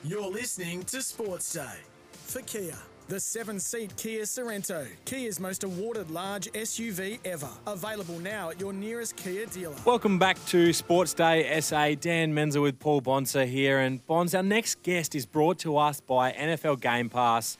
You're 0.04 0.30
listening 0.30 0.84
to 0.84 1.02
Sports 1.02 1.54
Day 1.54 1.78
for 2.12 2.42
Kia. 2.42 2.76
The 3.08 3.18
seven 3.18 3.58
seat 3.58 3.96
Kia 3.96 4.24
Sorento, 4.24 4.86
Kia's 5.06 5.40
most 5.40 5.64
awarded 5.64 6.10
large 6.10 6.52
SUV 6.52 7.18
ever. 7.24 7.48
Available 7.66 8.18
now 8.18 8.50
at 8.50 8.60
your 8.60 8.74
nearest 8.74 9.16
Kia 9.16 9.46
dealer. 9.46 9.74
Welcome 9.86 10.18
back 10.18 10.36
to 10.48 10.74
Sports 10.74 11.14
Day 11.14 11.58
SA. 11.62 11.94
Dan 11.98 12.34
Menzel 12.34 12.60
with 12.62 12.78
Paul 12.78 13.00
Bonser 13.00 13.46
here. 13.46 13.78
And 13.78 14.06
Bonds, 14.06 14.34
our 14.34 14.42
next 14.42 14.82
guest 14.82 15.14
is 15.14 15.24
brought 15.24 15.58
to 15.60 15.78
us 15.78 16.02
by 16.02 16.32
NFL 16.32 16.82
Game 16.82 17.08
Pass. 17.08 17.56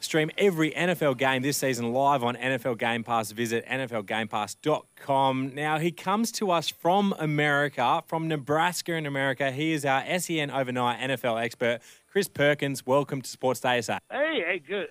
Stream 0.00 0.30
every 0.38 0.70
NFL 0.70 1.18
game 1.18 1.42
this 1.42 1.56
season 1.56 1.92
live 1.92 2.22
on 2.22 2.36
NFL 2.36 2.78
Game 2.78 3.02
Pass. 3.02 3.32
Visit 3.32 3.66
NFLGamePass.com. 3.66 5.54
Now, 5.54 5.78
he 5.78 5.90
comes 5.90 6.30
to 6.32 6.50
us 6.50 6.68
from 6.68 7.14
America, 7.18 8.02
from 8.06 8.28
Nebraska 8.28 8.94
in 8.94 9.06
America. 9.06 9.50
He 9.50 9.72
is 9.72 9.84
our 9.84 10.04
SEN 10.18 10.50
overnight 10.50 11.00
NFL 11.00 11.42
expert. 11.42 11.80
Chris 12.10 12.28
Perkins, 12.28 12.86
welcome 12.86 13.20
to 13.22 13.28
Sports 13.28 13.60
Day 13.60 13.80
SA. 13.80 13.98
Hey, 14.10 14.42
hey, 14.46 14.62
good, 14.66 14.86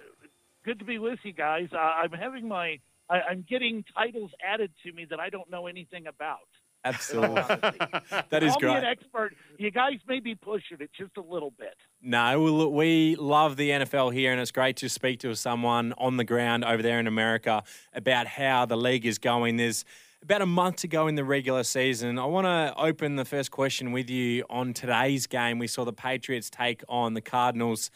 good 0.65 0.79
to 0.79 0.85
be 0.85 0.99
with 0.99 1.19
you 1.23 1.33
guys. 1.33 1.69
Uh, 1.73 1.77
I'm 1.77 2.11
having 2.11 2.47
my, 2.47 2.79
I, 3.09 3.21
I'm 3.29 3.45
getting 3.47 3.83
titles 3.95 4.31
added 4.45 4.71
to 4.83 4.91
me 4.91 5.05
that 5.09 5.19
I 5.19 5.29
don't 5.29 5.49
know 5.49 5.67
anything 5.67 6.07
about. 6.07 6.47
Absolutely. 6.87 7.35
that 8.29 8.43
is 8.43 8.53
Call 8.53 8.69
me 8.69 8.75
an 8.75 8.85
expert. 8.85 9.35
You 9.57 9.71
guys 9.71 9.99
may 10.07 10.19
be 10.19 10.35
pushing 10.35 10.77
it 10.79 10.89
just 10.97 11.17
a 11.17 11.21
little 11.21 11.51
bit. 11.57 11.75
No, 12.01 12.41
well, 12.41 12.53
look, 12.53 12.73
we 12.73 13.15
love 13.15 13.57
the 13.57 13.71
NFL 13.71 14.13
here, 14.13 14.31
and 14.31 14.39
it's 14.39 14.51
great 14.51 14.77
to 14.77 14.89
speak 14.89 15.19
to 15.21 15.35
someone 15.35 15.93
on 15.97 16.17
the 16.17 16.23
ground 16.23 16.63
over 16.63 16.81
there 16.81 16.99
in 16.99 17.07
America 17.07 17.63
about 17.93 18.27
how 18.27 18.65
the 18.65 18.77
league 18.77 19.05
is 19.05 19.17
going. 19.17 19.57
There's 19.57 19.83
about 20.21 20.41
a 20.41 20.45
month 20.45 20.77
to 20.77 20.87
go 20.87 21.07
in 21.07 21.15
the 21.15 21.23
regular 21.23 21.63
season. 21.63 22.19
I 22.19 22.25
want 22.25 22.45
to 22.45 22.73
open 22.77 23.15
the 23.15 23.25
first 23.25 23.51
question 23.51 23.91
with 23.91 24.09
you 24.09 24.43
on 24.49 24.73
today's 24.73 25.27
game. 25.27 25.59
We 25.59 25.67
saw 25.67 25.85
the 25.85 25.93
Patriots 25.93 26.49
take 26.49 26.83
on 26.89 27.13
the 27.13 27.21
Cardinals. 27.21 27.91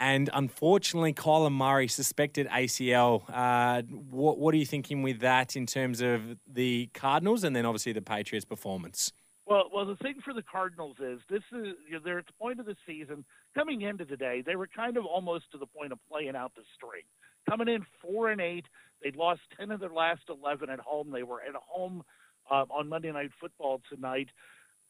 And 0.00 0.30
unfortunately, 0.32 1.12
Kyler 1.12 1.52
Murray 1.52 1.88
suspected 1.88 2.46
ACL. 2.48 3.22
Uh, 3.28 3.82
what, 4.10 4.38
what 4.38 4.54
are 4.54 4.56
you 4.56 4.66
thinking 4.66 5.02
with 5.02 5.20
that 5.20 5.56
in 5.56 5.66
terms 5.66 6.00
of 6.00 6.36
the 6.46 6.88
Cardinals 6.94 7.42
and 7.42 7.54
then 7.56 7.66
obviously 7.66 7.92
the 7.92 8.02
Patriots' 8.02 8.44
performance? 8.44 9.12
Well, 9.44 9.70
well, 9.74 9.86
the 9.86 9.96
thing 9.96 10.16
for 10.22 10.34
the 10.34 10.42
Cardinals 10.42 10.96
is 11.00 11.20
this 11.30 11.42
is 11.52 11.74
you 11.88 11.94
know, 11.94 12.00
they're 12.04 12.18
at 12.18 12.26
the 12.26 12.34
point 12.34 12.60
of 12.60 12.66
the 12.66 12.76
season 12.86 13.24
coming 13.54 13.80
into 13.80 14.04
today. 14.04 14.42
They 14.44 14.56
were 14.56 14.68
kind 14.68 14.96
of 14.96 15.06
almost 15.06 15.50
to 15.52 15.58
the 15.58 15.66
point 15.66 15.90
of 15.90 15.98
playing 16.10 16.36
out 16.36 16.52
the 16.54 16.62
string 16.76 17.02
coming 17.48 17.68
in 17.68 17.84
four 18.02 18.30
and 18.30 18.40
eight. 18.40 18.66
They'd 19.02 19.16
lost 19.16 19.40
ten 19.58 19.70
of 19.70 19.80
their 19.80 19.90
last 19.90 20.22
eleven 20.28 20.70
at 20.70 20.80
home. 20.80 21.10
They 21.10 21.22
were 21.22 21.40
at 21.40 21.54
home 21.54 22.02
um, 22.50 22.66
on 22.70 22.88
Monday 22.88 23.10
Night 23.10 23.30
Football 23.40 23.80
tonight. 23.90 24.28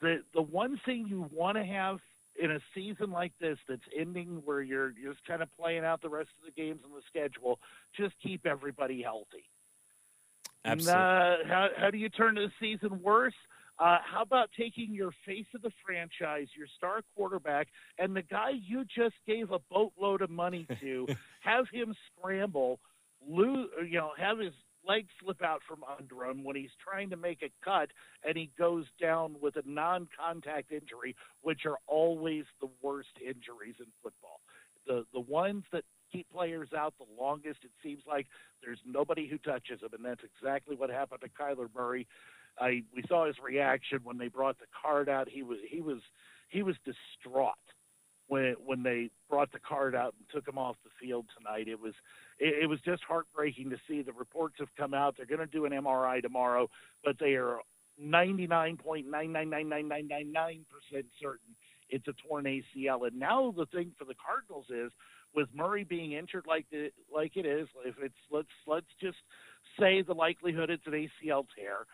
The 0.01 0.23
the 0.35 0.43
one 0.43 0.81
thing 0.85 1.07
you 1.09 1.29
want 1.33 1.57
to 1.57 1.65
have 1.65 1.99
in 2.41 2.51
a 2.51 2.61
season 2.75 3.11
like 3.11 3.33
this 3.41 3.59
that's 3.69 3.83
ending 3.99 4.43
where 4.45 4.63
you're 4.63 4.91
just 4.91 5.25
kind 5.27 5.43
of 5.43 5.49
playing 5.59 5.85
out 5.85 6.03
the 6.03 6.09
rest 6.09 6.31
of 6.39 6.47
the 6.47 6.61
games 6.61 6.81
on 6.85 6.91
the 6.93 7.03
schedule, 7.09 7.59
just 7.97 8.15
keep 8.23 8.47
everybody 8.47 9.03
healthy. 9.03 9.45
Absolutely. 10.65 10.93
And, 10.93 11.01
uh, 11.01 11.49
how, 11.49 11.69
how 11.77 11.91
do 11.91 11.99
you 11.99 12.09
turn 12.09 12.35
the 12.35 12.51
season 12.61 13.01
worse? 13.03 13.35
Uh, 13.79 13.99
how 14.05 14.23
about 14.23 14.51
taking 14.59 14.93
your 14.93 15.13
face 15.25 15.47
of 15.55 15.63
the 15.63 15.71
franchise, 15.87 16.49
your 16.57 16.67
star 16.77 17.01
quarterback, 17.15 17.69
and 17.99 18.15
the 18.15 18.23
guy 18.23 18.51
you 18.51 18.85
just 18.85 19.15
gave 19.27 19.53
a 19.53 19.61
boatload 19.71 20.21
of 20.21 20.31
money 20.31 20.67
to, 20.81 21.07
have 21.41 21.67
him 21.73 21.95
scramble, 22.11 22.81
lose, 23.27 23.69
you 23.89 23.99
know, 23.99 24.11
have 24.19 24.39
his 24.39 24.53
leg 24.89 25.07
slip 25.23 25.43
out 25.43 25.61
from 25.69 25.85
under 25.99 26.25
him 26.25 26.43
when 26.45 26.57
he's 26.57 26.71
trying 26.83 27.11
to 27.11 27.17
make 27.17 27.43
a 27.43 27.51
cut, 27.65 27.91
and 28.27 28.37
he 28.37 28.51
goes 28.59 28.87
down 29.01 29.37
with 29.41 29.57
a 29.57 29.63
non-contact 29.67 30.73
injury, 30.73 31.15
which 31.43 31.67
are 31.67 31.79
always 31.87 32.45
the 32.61 32.69
worst 32.83 33.11
injuries 33.21 33.77
in 33.79 33.87
football. 34.03 34.41
The 34.87 35.05
the 35.13 35.21
ones 35.21 35.65
that 35.73 35.85
keep 36.11 36.27
players 36.31 36.71
out 36.77 36.95
the 36.99 37.23
longest, 37.23 37.61
it 37.63 37.71
seems 37.83 38.03
like 38.09 38.27
there's 38.63 38.81
nobody 38.87 39.29
who 39.29 39.39
touches 39.39 39.81
them, 39.81 39.91
and 39.93 40.05
that's 40.05 40.25
exactly 40.25 40.75
what 40.75 40.91
happened 40.91 41.21
to 41.21 41.29
Kyler 41.29 41.69
Murray. 41.75 42.07
I 42.59 42.83
we 42.95 43.05
saw 43.07 43.27
his 43.27 43.37
reaction 43.43 44.01
when 44.03 44.19
they 44.19 44.29
brought 44.29 44.59
the 44.59 44.67
card 44.83 45.09
out. 45.09 45.29
He 45.29 45.43
was 45.43 45.59
he 45.69 45.81
was 45.81 46.01
he 46.49 46.63
was 46.63 46.77
distraught 46.85 47.55
when 48.29 48.55
when 48.65 48.83
they 48.83 49.11
brought 49.29 49.53
the 49.53 49.59
card 49.59 49.95
out 49.95 50.15
and 50.19 50.27
took 50.33 50.49
him 50.49 50.57
off 50.59 50.77
the 50.85 50.91
field 51.01 51.27
tonight. 51.37 51.69
It 51.69 51.81
was 51.81 51.95
it, 52.39 52.63
it 52.63 52.67
was 52.67 52.81
just 52.85 53.03
heartbreaking 53.05 53.71
to 53.71 53.77
see. 53.89 54.03
The 54.03 54.13
reports 54.13 54.57
have 54.59 54.69
come 54.77 54.93
out. 54.95 55.17
They're 55.17 55.27
going 55.27 55.41
to 55.41 55.47
do 55.47 55.65
an 55.65 55.73
MRI 55.73 56.23
tomorrow, 56.23 56.71
but 57.05 57.19
they 57.19 57.35
are 57.35 57.59
99.9999999% 58.01 60.65
certain 61.21 61.57
it's 61.91 62.09
a 62.09 62.15
torn 62.27 62.45
ACL. 62.45 63.07
And 63.07 63.19
now 63.19 63.53
the 63.57 63.67
thing 63.67 63.93
for 63.99 64.05
the 64.05 64.15
Cardinals 64.15 64.67
is 64.71 64.93
with 65.35 65.49
Murray 65.55 65.85
being 65.85 66.13
injured 66.13 66.45
like 66.47 66.67
the, 66.71 66.91
like 67.15 67.37
it 67.37 67.47
is, 67.47 67.69
if 67.85 67.95
it's 68.03 68.15
let's 68.31 68.49
let's 68.67 68.87
just 69.01 69.19
say 69.79 70.03
the 70.03 70.15
likelihood 70.15 70.71
it's 70.71 70.87
an 70.87 70.93
ACL 70.93 71.45
tear, 71.57 71.87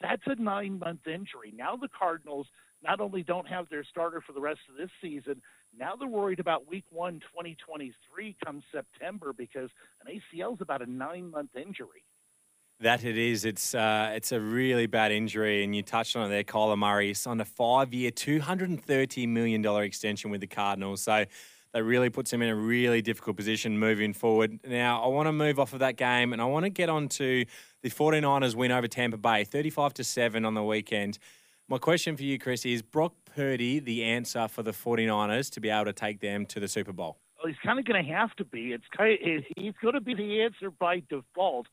that's 0.00 0.22
a 0.26 0.40
nine 0.40 0.78
month 0.78 1.06
injury. 1.06 1.52
Now 1.56 1.76
the 1.76 1.88
Cardinals 1.88 2.46
not 2.86 3.00
only 3.00 3.22
don't 3.22 3.48
have 3.48 3.68
their 3.68 3.84
starter 3.84 4.20
for 4.20 4.32
the 4.32 4.40
rest 4.40 4.60
of 4.70 4.76
this 4.76 4.90
season, 5.02 5.42
now 5.78 5.94
they're 5.96 6.08
worried 6.08 6.40
about 6.40 6.68
week 6.68 6.84
one, 6.90 7.20
2023 7.20 8.36
come 8.44 8.62
September 8.72 9.32
because 9.32 9.70
an 10.04 10.12
ACL 10.12 10.54
is 10.54 10.60
about 10.60 10.82
a 10.82 10.90
nine 10.90 11.30
month 11.30 11.50
injury. 11.56 12.04
That 12.80 13.04
it 13.04 13.16
is. 13.16 13.46
It's 13.46 13.74
uh, 13.74 14.12
it's 14.14 14.32
a 14.32 14.40
really 14.40 14.86
bad 14.86 15.10
injury, 15.10 15.64
and 15.64 15.74
you 15.74 15.82
touched 15.82 16.14
on 16.14 16.26
it 16.26 16.28
there. 16.28 16.44
Kyler 16.44 16.76
Murray 16.76 17.14
signed 17.14 17.40
a 17.40 17.46
five-year, 17.46 18.10
two 18.10 18.38
hundred 18.38 18.68
and 18.68 18.82
thirty 18.82 19.26
million 19.26 19.62
dollar 19.62 19.82
extension 19.82 20.30
with 20.30 20.42
the 20.42 20.46
Cardinals, 20.46 21.00
so 21.02 21.24
that 21.72 21.84
really 21.84 22.10
puts 22.10 22.30
him 22.30 22.42
in 22.42 22.50
a 22.50 22.54
really 22.54 23.00
difficult 23.00 23.38
position 23.38 23.78
moving 23.78 24.12
forward. 24.12 24.60
Now, 24.66 25.02
I 25.02 25.08
want 25.08 25.26
to 25.26 25.32
move 25.32 25.58
off 25.58 25.72
of 25.72 25.78
that 25.78 25.96
game, 25.96 26.34
and 26.34 26.42
I 26.42 26.44
want 26.44 26.64
to 26.64 26.70
get 26.70 26.90
on 26.90 27.08
to 27.08 27.46
the 27.82 27.88
49ers 27.88 28.54
win 28.54 28.70
over 28.72 28.86
Tampa 28.86 29.16
Bay, 29.16 29.44
thirty-five 29.44 29.94
to 29.94 30.04
seven 30.04 30.44
on 30.44 30.52
the 30.52 30.62
weekend. 30.62 31.18
My 31.68 31.78
question 31.78 32.16
for 32.16 32.22
you, 32.22 32.38
Chris, 32.38 32.64
is 32.64 32.80
Brock 32.80 33.12
Purdy 33.34 33.80
the 33.80 34.04
answer 34.04 34.46
for 34.46 34.62
the 34.62 34.70
49ers 34.70 35.50
to 35.50 35.60
be 35.60 35.68
able 35.68 35.86
to 35.86 35.92
take 35.92 36.20
them 36.20 36.46
to 36.46 36.60
the 36.60 36.68
Super 36.68 36.92
Bowl? 36.92 37.18
Well, 37.36 37.48
he's 37.48 37.58
kind 37.60 37.80
of 37.80 37.84
going 37.84 38.06
to 38.06 38.12
have 38.12 38.32
to 38.36 38.44
be. 38.44 38.72
It's 38.72 38.84
kind 38.96 39.14
of, 39.14 39.44
he's 39.56 39.74
going 39.82 39.94
to 39.94 40.00
be 40.00 40.14
the 40.14 40.42
answer 40.42 40.70
by 40.70 41.02
default. 41.10 41.66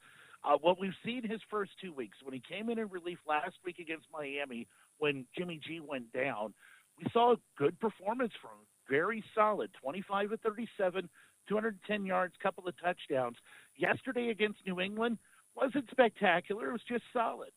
Uh, 0.44 0.58
what 0.60 0.80
we've 0.80 0.96
seen 1.06 1.30
his 1.30 1.42
first 1.48 1.74
two 1.80 1.94
weeks, 1.94 2.18
when 2.24 2.34
he 2.34 2.42
came 2.42 2.72
in 2.72 2.80
in 2.80 2.88
relief 2.88 3.20
last 3.28 3.56
week 3.64 3.78
against 3.78 4.08
Miami, 4.12 4.68
when 4.98 5.28
Jimmy 5.38 5.60
G 5.64 5.80
went 5.80 6.12
down, 6.12 6.56
we 6.98 7.06
saw 7.14 7.34
a 7.34 7.38
good 7.56 7.80
performance 7.80 8.34
from 8.42 8.50
him. 8.50 8.66
Very 8.90 9.24
solid, 9.36 9.70
25 9.80 10.32
to 10.32 10.38
37, 10.38 11.08
210 11.48 12.06
yards, 12.08 12.34
couple 12.42 12.68
of 12.68 12.74
touchdowns. 12.82 13.38
Yesterday 13.78 14.32
against 14.32 14.58
New 14.66 14.80
England 14.80 15.20
wasn't 15.56 15.86
spectacular. 15.92 16.70
It 16.70 16.74
was 16.74 16.82
just 16.90 17.04
solid. 17.14 17.52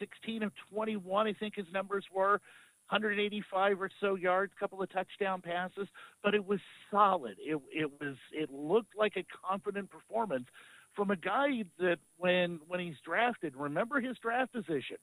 16 0.00 0.42
of 0.42 0.52
21, 0.72 1.26
I 1.28 1.32
think 1.34 1.54
his 1.54 1.66
numbers 1.72 2.04
were. 2.12 2.40
185 2.90 3.80
or 3.80 3.90
so 4.00 4.16
yards, 4.16 4.52
couple 4.58 4.82
of 4.82 4.90
touchdown 4.92 5.40
passes, 5.40 5.86
but 6.24 6.34
it 6.34 6.44
was 6.44 6.58
solid. 6.90 7.36
It 7.38 7.56
it 7.72 7.88
was 8.00 8.16
it 8.32 8.50
looked 8.50 8.96
like 8.98 9.12
a 9.16 9.24
confident 9.48 9.88
performance 9.90 10.46
from 10.96 11.12
a 11.12 11.16
guy 11.16 11.62
that 11.78 11.98
when 12.18 12.58
when 12.66 12.80
he's 12.80 12.96
drafted, 13.04 13.54
remember 13.54 14.00
his 14.00 14.16
draft 14.20 14.52
position, 14.52 14.96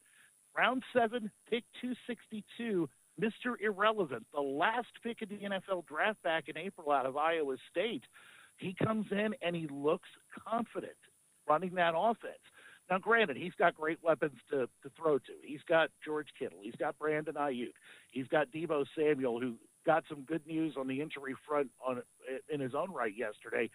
round 0.58 0.84
seven, 0.92 1.32
pick 1.50 1.64
262, 1.80 2.90
Mr. 3.22 3.56
Irrelevant, 3.62 4.26
the 4.34 4.42
last 4.42 4.92
pick 5.02 5.22
of 5.22 5.30
the 5.30 5.38
NFL 5.38 5.86
draft 5.88 6.22
back 6.24 6.50
in 6.50 6.58
April 6.58 6.92
out 6.92 7.06
of 7.06 7.16
Iowa 7.16 7.56
State. 7.72 8.04
He 8.58 8.76
comes 8.84 9.06
in 9.12 9.34
and 9.42 9.56
he 9.56 9.68
looks 9.72 10.10
confident 10.48 10.98
running 11.48 11.76
that 11.76 11.94
offense. 11.96 12.34
Now, 12.90 13.00
granted, 13.00 13.38
he's 13.38 13.54
got 13.60 13.76
great 13.76 14.00
weapons 14.02 14.38
to, 14.50 14.68
to 14.84 14.92
throw 14.96 15.18
to. 15.18 15.34
He's 15.44 15.62
got 15.68 15.90
George 16.04 16.30
Kittle. 16.38 16.60
He's 16.62 16.76
got 16.76 16.98
Brandon 16.98 17.36
Aiyuk. 17.36 17.74
He's 18.12 18.28
got 18.28 18.52
Deebo 18.52 18.86
Samuel, 18.98 19.40
who 19.40 19.56
got 19.86 20.04
some 20.08 20.22
good 20.22 20.46
news 20.48 20.76
on 20.78 20.88
the 20.88 21.02
injury 21.02 21.36
front 21.48 21.70
on 21.86 22.02
in 22.54 22.60
his 22.60 22.74
own 22.74 22.92
right 22.92 23.14
yesterday 23.16 23.70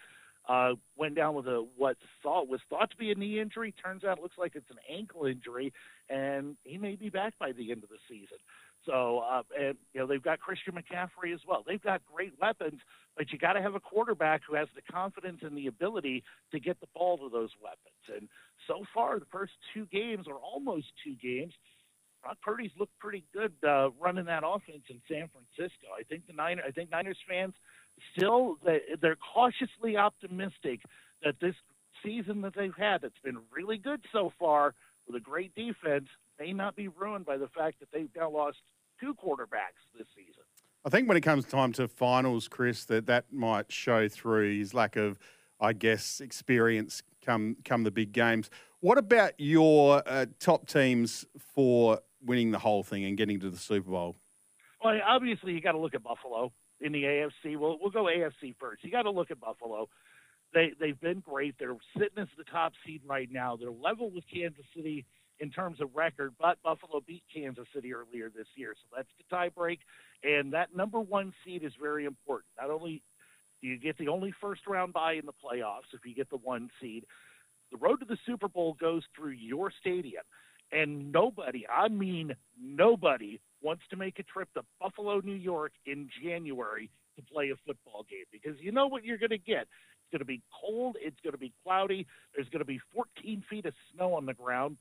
uh, 0.48 0.72
went 0.96 1.14
down 1.14 1.34
with 1.34 1.46
a 1.46 1.66
what 1.76 1.96
thought 2.22 2.48
was 2.48 2.60
thought 2.68 2.90
to 2.90 2.96
be 2.96 3.10
a 3.12 3.14
knee 3.14 3.40
injury. 3.40 3.72
Turns 3.82 4.04
out 4.04 4.18
it 4.18 4.22
looks 4.22 4.38
like 4.38 4.52
it's 4.54 4.70
an 4.70 4.78
ankle 4.90 5.26
injury, 5.26 5.72
and 6.08 6.56
he 6.64 6.78
may 6.78 6.96
be 6.96 7.10
back 7.10 7.34
by 7.38 7.52
the 7.52 7.70
end 7.70 7.84
of 7.84 7.90
the 7.90 7.98
season. 8.08 8.38
So, 8.86 9.18
uh, 9.18 9.42
and 9.58 9.76
you 9.92 10.00
know 10.00 10.06
they've 10.06 10.22
got 10.22 10.40
Christian 10.40 10.74
McCaffrey 10.74 11.32
as 11.32 11.40
well. 11.46 11.62
They've 11.66 11.82
got 11.82 12.02
great 12.12 12.32
weapons, 12.40 12.80
but 13.16 13.32
you 13.32 13.38
got 13.38 13.52
to 13.52 13.62
have 13.62 13.74
a 13.74 13.80
quarterback 13.80 14.42
who 14.48 14.56
has 14.56 14.68
the 14.74 14.82
confidence 14.92 15.38
and 15.42 15.56
the 15.56 15.68
ability 15.68 16.24
to 16.50 16.58
get 16.58 16.80
the 16.80 16.88
ball 16.94 17.18
to 17.18 17.28
those 17.28 17.50
weapons. 17.62 18.18
And 18.20 18.28
so 18.66 18.84
far, 18.92 19.18
the 19.18 19.26
first 19.30 19.52
two 19.72 19.86
games, 19.86 20.26
or 20.26 20.34
almost 20.34 20.86
two 21.04 21.14
games, 21.14 21.52
Brock 22.22 22.38
Purdy's 22.42 22.70
looked 22.78 22.98
pretty 22.98 23.24
good 23.32 23.52
uh, 23.66 23.90
running 24.00 24.24
that 24.26 24.42
offense 24.44 24.82
in 24.88 25.00
San 25.08 25.28
Francisco. 25.28 25.88
I 25.98 26.02
think 26.02 26.26
the 26.26 26.32
Niners, 26.32 26.64
I 26.66 26.70
think 26.70 26.90
Niners 26.90 27.18
fans 27.28 27.54
still 28.16 28.56
they're 29.00 29.16
cautiously 29.16 29.96
optimistic 29.96 30.80
that 31.22 31.34
this 31.40 31.54
season 32.04 32.40
that 32.42 32.54
they've 32.54 32.74
had 32.76 33.02
that's 33.02 33.18
been 33.22 33.38
really 33.54 33.78
good 33.78 34.00
so 34.12 34.32
far 34.38 34.74
with 35.06 35.16
a 35.16 35.20
great 35.20 35.54
defense 35.54 36.08
may 36.38 36.52
not 36.52 36.76
be 36.76 36.88
ruined 36.88 37.24
by 37.24 37.36
the 37.36 37.48
fact 37.48 37.80
that 37.80 37.88
they've 37.92 38.10
now 38.16 38.30
lost 38.30 38.58
two 39.00 39.14
quarterbacks 39.14 39.82
this 39.96 40.06
season. 40.14 40.42
I 40.84 40.88
think 40.88 41.08
when 41.08 41.16
it 41.16 41.20
comes 41.22 41.44
time 41.44 41.72
to 41.74 41.86
finals, 41.86 42.48
Chris, 42.48 42.84
that 42.86 43.06
that 43.06 43.32
might 43.32 43.70
show 43.70 44.08
through 44.08 44.58
his 44.58 44.74
lack 44.74 44.96
of, 44.96 45.18
I 45.60 45.72
guess, 45.72 46.20
experience 46.20 47.02
come 47.24 47.56
come 47.64 47.84
the 47.84 47.90
big 47.90 48.12
games. 48.12 48.50
What 48.80 48.98
about 48.98 49.32
your 49.38 50.02
uh, 50.06 50.26
top 50.40 50.66
teams 50.66 51.24
for 51.54 52.00
winning 52.24 52.50
the 52.50 52.58
whole 52.58 52.82
thing 52.82 53.04
and 53.04 53.16
getting 53.16 53.38
to 53.40 53.50
the 53.50 53.56
Super 53.56 53.90
Bowl? 53.90 54.16
Well, 54.82 54.98
obviously 55.06 55.52
you 55.52 55.60
got 55.60 55.72
to 55.72 55.78
look 55.78 55.94
at 55.94 56.02
Buffalo 56.02 56.52
in 56.80 56.92
the 56.92 57.04
AFC. 57.04 57.56
We'll 57.56 57.78
we'll 57.80 57.90
go 57.90 58.04
AFC 58.04 58.56
first. 58.58 58.82
You 58.82 58.90
got 58.90 59.02
to 59.02 59.10
look 59.10 59.30
at 59.30 59.38
Buffalo. 59.38 59.88
They 60.52 60.72
they've 60.80 60.98
been 61.00 61.20
great. 61.20 61.54
They're 61.60 61.76
sitting 61.96 62.18
as 62.18 62.28
the 62.36 62.44
top 62.44 62.72
seed 62.84 63.02
right 63.06 63.28
now. 63.30 63.56
They're 63.56 63.70
level 63.70 64.10
with 64.10 64.24
Kansas 64.32 64.64
City 64.76 65.06
in 65.42 65.50
terms 65.50 65.80
of 65.80 65.90
record, 65.94 66.32
but 66.40 66.56
Buffalo 66.62 67.02
beat 67.04 67.24
Kansas 67.34 67.66
City 67.74 67.92
earlier 67.92 68.30
this 68.30 68.46
year, 68.54 68.74
so 68.76 68.96
that's 68.96 69.08
the 69.18 69.24
tie 69.28 69.48
break. 69.48 69.80
And 70.22 70.52
that 70.52 70.74
number 70.74 71.00
one 71.00 71.32
seed 71.44 71.64
is 71.64 71.72
very 71.82 72.04
important. 72.04 72.46
Not 72.60 72.70
only 72.70 73.02
do 73.60 73.66
you 73.68 73.76
get 73.76 73.98
the 73.98 74.08
only 74.08 74.32
first 74.40 74.62
round 74.68 74.92
bye 74.92 75.14
in 75.14 75.26
the 75.26 75.32
playoffs 75.32 75.92
if 75.92 76.06
you 76.06 76.14
get 76.14 76.30
the 76.30 76.36
one 76.36 76.70
seed, 76.80 77.04
the 77.72 77.78
road 77.78 77.96
to 77.96 78.06
the 78.06 78.18
Super 78.24 78.46
Bowl 78.46 78.76
goes 78.80 79.02
through 79.16 79.32
your 79.32 79.72
stadium. 79.80 80.22
And 80.70 81.10
nobody, 81.12 81.66
I 81.68 81.88
mean 81.88 82.34
nobody, 82.60 83.40
wants 83.62 83.82
to 83.90 83.96
make 83.96 84.18
a 84.18 84.22
trip 84.22 84.48
to 84.54 84.62
Buffalo, 84.80 85.20
New 85.24 85.34
York 85.34 85.72
in 85.86 86.08
January 86.22 86.88
to 87.16 87.22
play 87.22 87.50
a 87.50 87.56
football 87.66 88.06
game 88.08 88.24
because 88.30 88.58
you 88.60 88.72
know 88.72 88.86
what 88.86 89.04
you're 89.04 89.18
going 89.18 89.30
to 89.30 89.38
get. 89.38 89.62
It's 89.62 90.10
going 90.10 90.20
to 90.20 90.24
be 90.24 90.42
cold. 90.60 90.96
It's 91.00 91.18
going 91.22 91.32
to 91.32 91.38
be 91.38 91.52
cloudy. 91.64 92.06
There's 92.34 92.48
going 92.48 92.60
to 92.60 92.64
be 92.64 92.80
14 92.94 93.44
feet 93.48 93.66
of 93.66 93.74
snow 93.94 94.14
on 94.14 94.26
the 94.26 94.34
ground, 94.34 94.76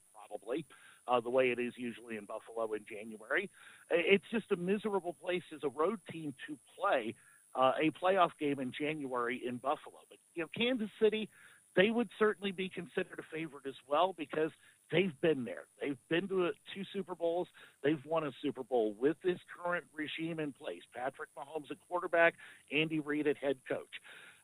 uh, 1.12 1.20
the 1.20 1.30
way 1.30 1.50
it 1.50 1.60
is 1.60 1.74
usually 1.78 2.16
in 2.16 2.26
Buffalo 2.26 2.74
in 2.74 2.86
January. 2.90 3.50
It's 3.90 4.24
just 4.32 4.52
a 4.52 4.56
miserable 4.56 5.16
place 5.22 5.44
as 5.54 5.60
a 5.64 5.70
road 5.70 6.00
team 6.12 6.34
to 6.48 6.58
play 6.80 7.16
uh, 7.54 7.74
a 7.82 7.92
playoff 7.92 8.32
game 8.40 8.60
in 8.60 8.72
January 8.72 9.42
in 9.46 9.58
Buffalo. 9.58 9.98
But, 10.10 10.20
you 10.36 10.44
know, 10.44 10.50
Kansas 10.58 10.90
City, 11.02 11.28
they 11.76 11.90
would 11.90 12.10
certainly 12.18 12.52
be 12.52 12.70
considered 12.70 13.20
a 13.20 13.36
favorite 13.36 13.66
as 13.68 13.76
well 13.88 14.16
because 14.18 14.52
they've 14.92 15.14
been 15.22 15.44
there. 15.44 15.64
They've 15.82 15.98
been 16.10 16.28
to 16.30 16.46
a, 16.48 16.52
two 16.74 16.84
Super 16.94 17.16
Bowls. 17.16 17.48
They've 17.84 18.04
won 18.06 18.26
a 18.26 18.32
Super 18.42 18.64
Bowl 18.64 18.96
with 18.98 19.18
this 19.24 19.40
current 19.62 19.86
regime 19.94 20.40
in 20.40 20.54
place. 20.54 20.82
Patrick 20.96 21.30
Mahomes 21.38 21.72
at 21.72 21.78
quarterback, 21.90 22.36
Andy 22.72 23.00
Reid 23.00 23.28
at 23.28 23.38
head 23.38 23.58
coach. 23.68 23.96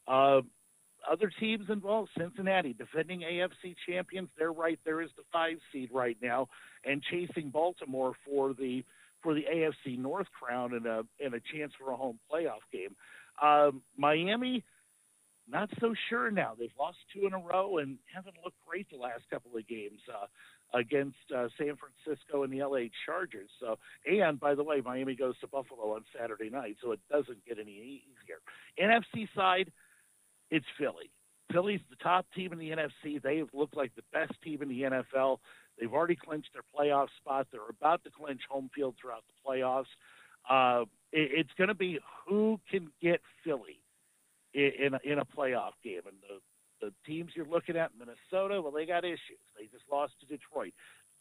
Uh, 0.08 0.42
other 1.10 1.32
teams 1.40 1.70
involved, 1.70 2.10
Cincinnati, 2.18 2.74
defending 2.74 3.22
AFC 3.22 3.76
champions, 3.88 4.30
they're 4.38 4.52
right 4.52 4.80
there 4.86 5.02
as 5.02 5.10
the 5.18 5.24
five 5.32 5.58
seed 5.72 5.90
right 5.94 6.18
now, 6.22 6.48
and 6.86 7.02
chasing 7.04 7.50
Baltimore 7.50 8.14
for 8.26 8.54
the 8.54 8.84
for 9.24 9.34
the 9.34 9.46
AFC 9.52 9.98
North 9.98 10.28
crown 10.32 10.74
and 10.74 10.86
a 10.86 11.04
and 11.24 11.34
a 11.34 11.40
chance 11.54 11.74
for 11.80 11.92
a 11.92 11.96
home 11.96 12.20
playoff 12.32 12.64
game. 12.72 12.96
Um, 13.42 13.82
Miami, 13.98 14.64
not 15.50 15.70
so 15.80 15.94
sure 16.10 16.30
now. 16.30 16.54
They've 16.58 16.70
lost 16.80 16.98
two 17.14 17.26
in 17.26 17.34
a 17.34 17.40
row 17.40 17.78
and 17.78 17.98
haven't 18.14 18.36
looked 18.44 18.58
great 18.68 18.88
the 18.90 18.98
last 18.98 19.24
couple 19.30 19.52
of 19.56 19.68
games 19.68 20.00
uh, 20.12 20.28
against 20.78 21.18
uh, 21.36 21.48
San 21.58 21.78
Francisco 21.78 22.44
and 22.44 22.52
the 22.52 22.64
LA 22.64 22.90
Chargers. 23.06 23.50
So, 23.60 23.78
and 24.06 24.40
by 24.40 24.56
the 24.56 24.64
way, 24.64 24.82
Miami 24.84 25.16
goes 25.16 25.40
to 25.40 25.48
Buffalo 25.48 25.96
on 25.96 26.04
Saturday 26.18 26.50
night, 26.50 26.78
so 26.84 26.92
it 26.92 27.00
doesn't 27.10 27.46
get 27.48 27.60
any 27.60 28.02
easier. 28.04 28.40
NFC 28.80 29.28
side, 29.36 29.72
it's 30.52 30.66
Philly. 30.78 31.12
Philly's 31.52 31.80
the 31.90 31.96
top 31.98 32.26
team 32.36 32.52
in 32.52 32.60
the 32.60 32.72
NFC. 32.72 33.22
They 33.22 33.38
have 33.38 33.50
looked 33.54 33.76
like 33.76 33.94
the 33.96 34.04
best 34.12 34.34
team 34.44 34.62
in 34.62 34.70
the 34.70 34.82
NFL. 34.82 35.38
They've 35.80 35.94
already 35.94 36.16
clinched 36.16 36.50
their 36.54 36.64
playoff 36.76 37.08
spot. 37.18 37.48
They're 37.52 37.62
about 37.70 38.04
to 38.04 38.10
clinch 38.12 38.42
home 38.50 38.70
field 38.76 38.96
throughout 39.00 39.24
the 39.28 39.50
playoffs. 39.50 39.86
Uh, 40.50 40.86
it, 41.12 41.32
it's 41.34 41.50
going 41.58 41.70
to 41.70 41.76
be 41.76 42.00
who 42.28 42.60
can 42.70 42.90
get 43.02 43.22
Philly 43.44 43.82
in, 44.54 44.72
in, 44.80 44.94
a, 44.94 45.00
in 45.04 45.20
a 45.20 45.26
playoff 45.26 45.74
game. 45.84 46.02
And 46.06 46.18
the, 46.28 46.88
the 46.88 46.94
teams 47.06 47.32
you're 47.36 47.46
looking 47.48 47.78
at, 47.78 47.92
Minnesota, 47.98 48.62
well, 48.62 48.72
they 48.72 48.86
got 48.86 49.06
issues. 49.06 49.40
They 49.58 49.66
just 49.66 49.86
lost 49.92 50.14
to 50.20 50.26
Detroit. 50.26 50.74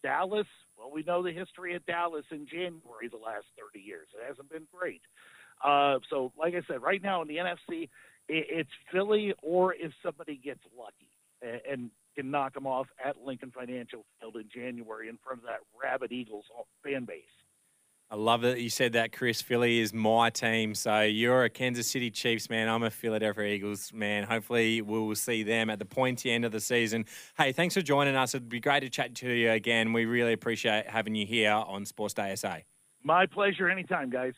Dallas, 0.02 0.46
well, 0.76 0.90
we 0.92 1.02
know 1.02 1.22
the 1.22 1.32
history 1.32 1.74
of 1.74 1.84
Dallas 1.86 2.24
in 2.30 2.46
January 2.46 3.08
the 3.10 3.16
last 3.16 3.46
30 3.58 3.84
years. 3.84 4.08
It 4.14 4.26
hasn't 4.26 4.50
been 4.50 4.66
great. 4.72 5.02
Uh, 5.64 5.98
so, 6.10 6.32
like 6.38 6.54
I 6.54 6.60
said, 6.68 6.82
right 6.82 7.02
now 7.02 7.22
in 7.22 7.28
the 7.28 7.36
NFC, 7.36 7.88
it's 8.28 8.70
Philly 8.92 9.34
or 9.42 9.74
if 9.74 9.92
somebody 10.02 10.36
gets 10.36 10.60
lucky 10.78 11.10
and, 11.42 11.60
and 11.70 11.90
can 12.16 12.30
knock 12.30 12.54
them 12.54 12.66
off 12.66 12.86
at 13.04 13.16
Lincoln 13.24 13.50
Financial 13.50 14.04
Field 14.20 14.36
in 14.36 14.48
January 14.52 15.08
in 15.08 15.18
front 15.22 15.40
of 15.40 15.44
that 15.44 15.60
rabid 15.80 16.12
Eagles 16.12 16.44
fan 16.82 17.04
base. 17.04 17.24
I 18.08 18.14
love 18.14 18.42
that 18.42 18.60
you 18.60 18.70
said 18.70 18.92
that, 18.92 19.12
Chris. 19.12 19.42
Philly 19.42 19.80
is 19.80 19.92
my 19.92 20.30
team. 20.30 20.76
So 20.76 21.00
you're 21.00 21.42
a 21.42 21.50
Kansas 21.50 21.88
City 21.88 22.08
Chiefs 22.08 22.48
man. 22.48 22.68
I'm 22.68 22.84
a 22.84 22.90
Philadelphia 22.90 23.46
Eagles 23.46 23.92
man. 23.92 24.22
Hopefully, 24.22 24.80
we 24.80 25.00
will 25.00 25.16
see 25.16 25.42
them 25.42 25.70
at 25.70 25.80
the 25.80 25.84
pointy 25.84 26.30
end 26.30 26.44
of 26.44 26.52
the 26.52 26.60
season. 26.60 27.06
Hey, 27.36 27.50
thanks 27.50 27.74
for 27.74 27.82
joining 27.82 28.14
us. 28.14 28.32
It'd 28.32 28.48
be 28.48 28.60
great 28.60 28.80
to 28.80 28.90
chat 28.90 29.16
to 29.16 29.32
you 29.32 29.50
again. 29.50 29.92
We 29.92 30.04
really 30.04 30.32
appreciate 30.32 30.88
having 30.88 31.16
you 31.16 31.26
here 31.26 31.50
on 31.50 31.84
Sports 31.84 32.14
Day 32.14 32.36
SA. 32.36 32.58
My 33.02 33.26
pleasure. 33.26 33.68
Anytime, 33.68 34.10
guys. 34.10 34.34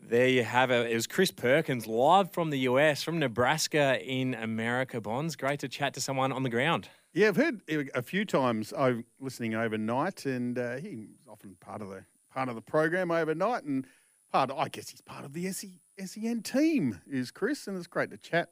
There 0.00 0.28
you 0.28 0.44
have 0.44 0.70
it. 0.70 0.90
It 0.90 0.94
was 0.94 1.06
Chris 1.06 1.30
Perkins 1.30 1.86
live 1.86 2.30
from 2.30 2.50
the 2.50 2.60
US, 2.60 3.02
from 3.02 3.18
Nebraska 3.18 4.00
in 4.00 4.34
America. 4.34 5.00
Bonds, 5.00 5.36
great 5.36 5.60
to 5.60 5.68
chat 5.68 5.94
to 5.94 6.00
someone 6.00 6.32
on 6.32 6.42
the 6.42 6.50
ground. 6.50 6.88
Yeah, 7.12 7.28
I've 7.28 7.36
heard 7.36 7.62
a 7.94 8.02
few 8.02 8.24
times 8.24 8.72
over, 8.76 9.02
listening 9.20 9.54
overnight, 9.54 10.26
and 10.26 10.58
uh, 10.58 10.76
he's 10.76 11.08
often 11.28 11.56
part 11.60 11.80
of 11.80 11.88
the 11.88 12.04
part 12.30 12.48
of 12.48 12.54
the 12.54 12.60
program 12.60 13.10
overnight, 13.10 13.64
and 13.64 13.86
part. 14.30 14.50
Of, 14.50 14.58
I 14.58 14.68
guess 14.68 14.90
he's 14.90 15.00
part 15.00 15.24
of 15.24 15.32
the 15.32 15.48
SE, 15.48 15.80
SEN 15.98 16.42
team. 16.42 17.00
Is 17.10 17.30
Chris, 17.30 17.66
and 17.66 17.76
it's 17.76 17.86
great 17.86 18.10
to 18.10 18.18
chat. 18.18 18.50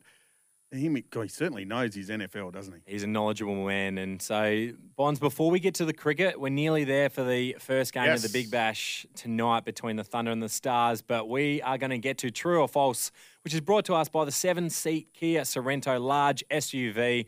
Him, 0.74 0.96
he 0.96 1.04
certainly 1.28 1.64
knows 1.64 1.94
his 1.94 2.10
NFL, 2.10 2.52
doesn't 2.52 2.74
he? 2.74 2.80
He's 2.92 3.02
a 3.02 3.06
knowledgeable 3.06 3.64
man. 3.66 3.98
And 3.98 4.20
so, 4.20 4.70
Bonds, 4.96 5.20
before 5.20 5.50
we 5.50 5.60
get 5.60 5.74
to 5.76 5.84
the 5.84 5.92
cricket, 5.92 6.40
we're 6.40 6.48
nearly 6.50 6.84
there 6.84 7.08
for 7.08 7.24
the 7.24 7.56
first 7.60 7.92
game 7.92 8.04
Yes. 8.04 8.24
of 8.24 8.32
the 8.32 8.38
Big 8.38 8.50
Bash 8.50 9.06
tonight 9.14 9.64
between 9.64 9.96
the 9.96 10.04
Thunder 10.04 10.30
and 10.30 10.42
the 10.42 10.48
Stars. 10.48 11.02
But 11.02 11.28
we 11.28 11.62
are 11.62 11.78
going 11.78 11.90
to 11.90 11.98
get 11.98 12.18
to 12.18 12.30
true 12.30 12.60
or 12.60 12.68
false, 12.68 13.10
which 13.44 13.54
is 13.54 13.60
brought 13.60 13.84
to 13.86 13.94
us 13.94 14.08
by 14.08 14.24
the 14.24 14.32
seven 14.32 14.68
seat 14.70 15.08
Kia 15.14 15.42
Sorento 15.42 16.00
large 16.00 16.44
SUV. 16.50 17.26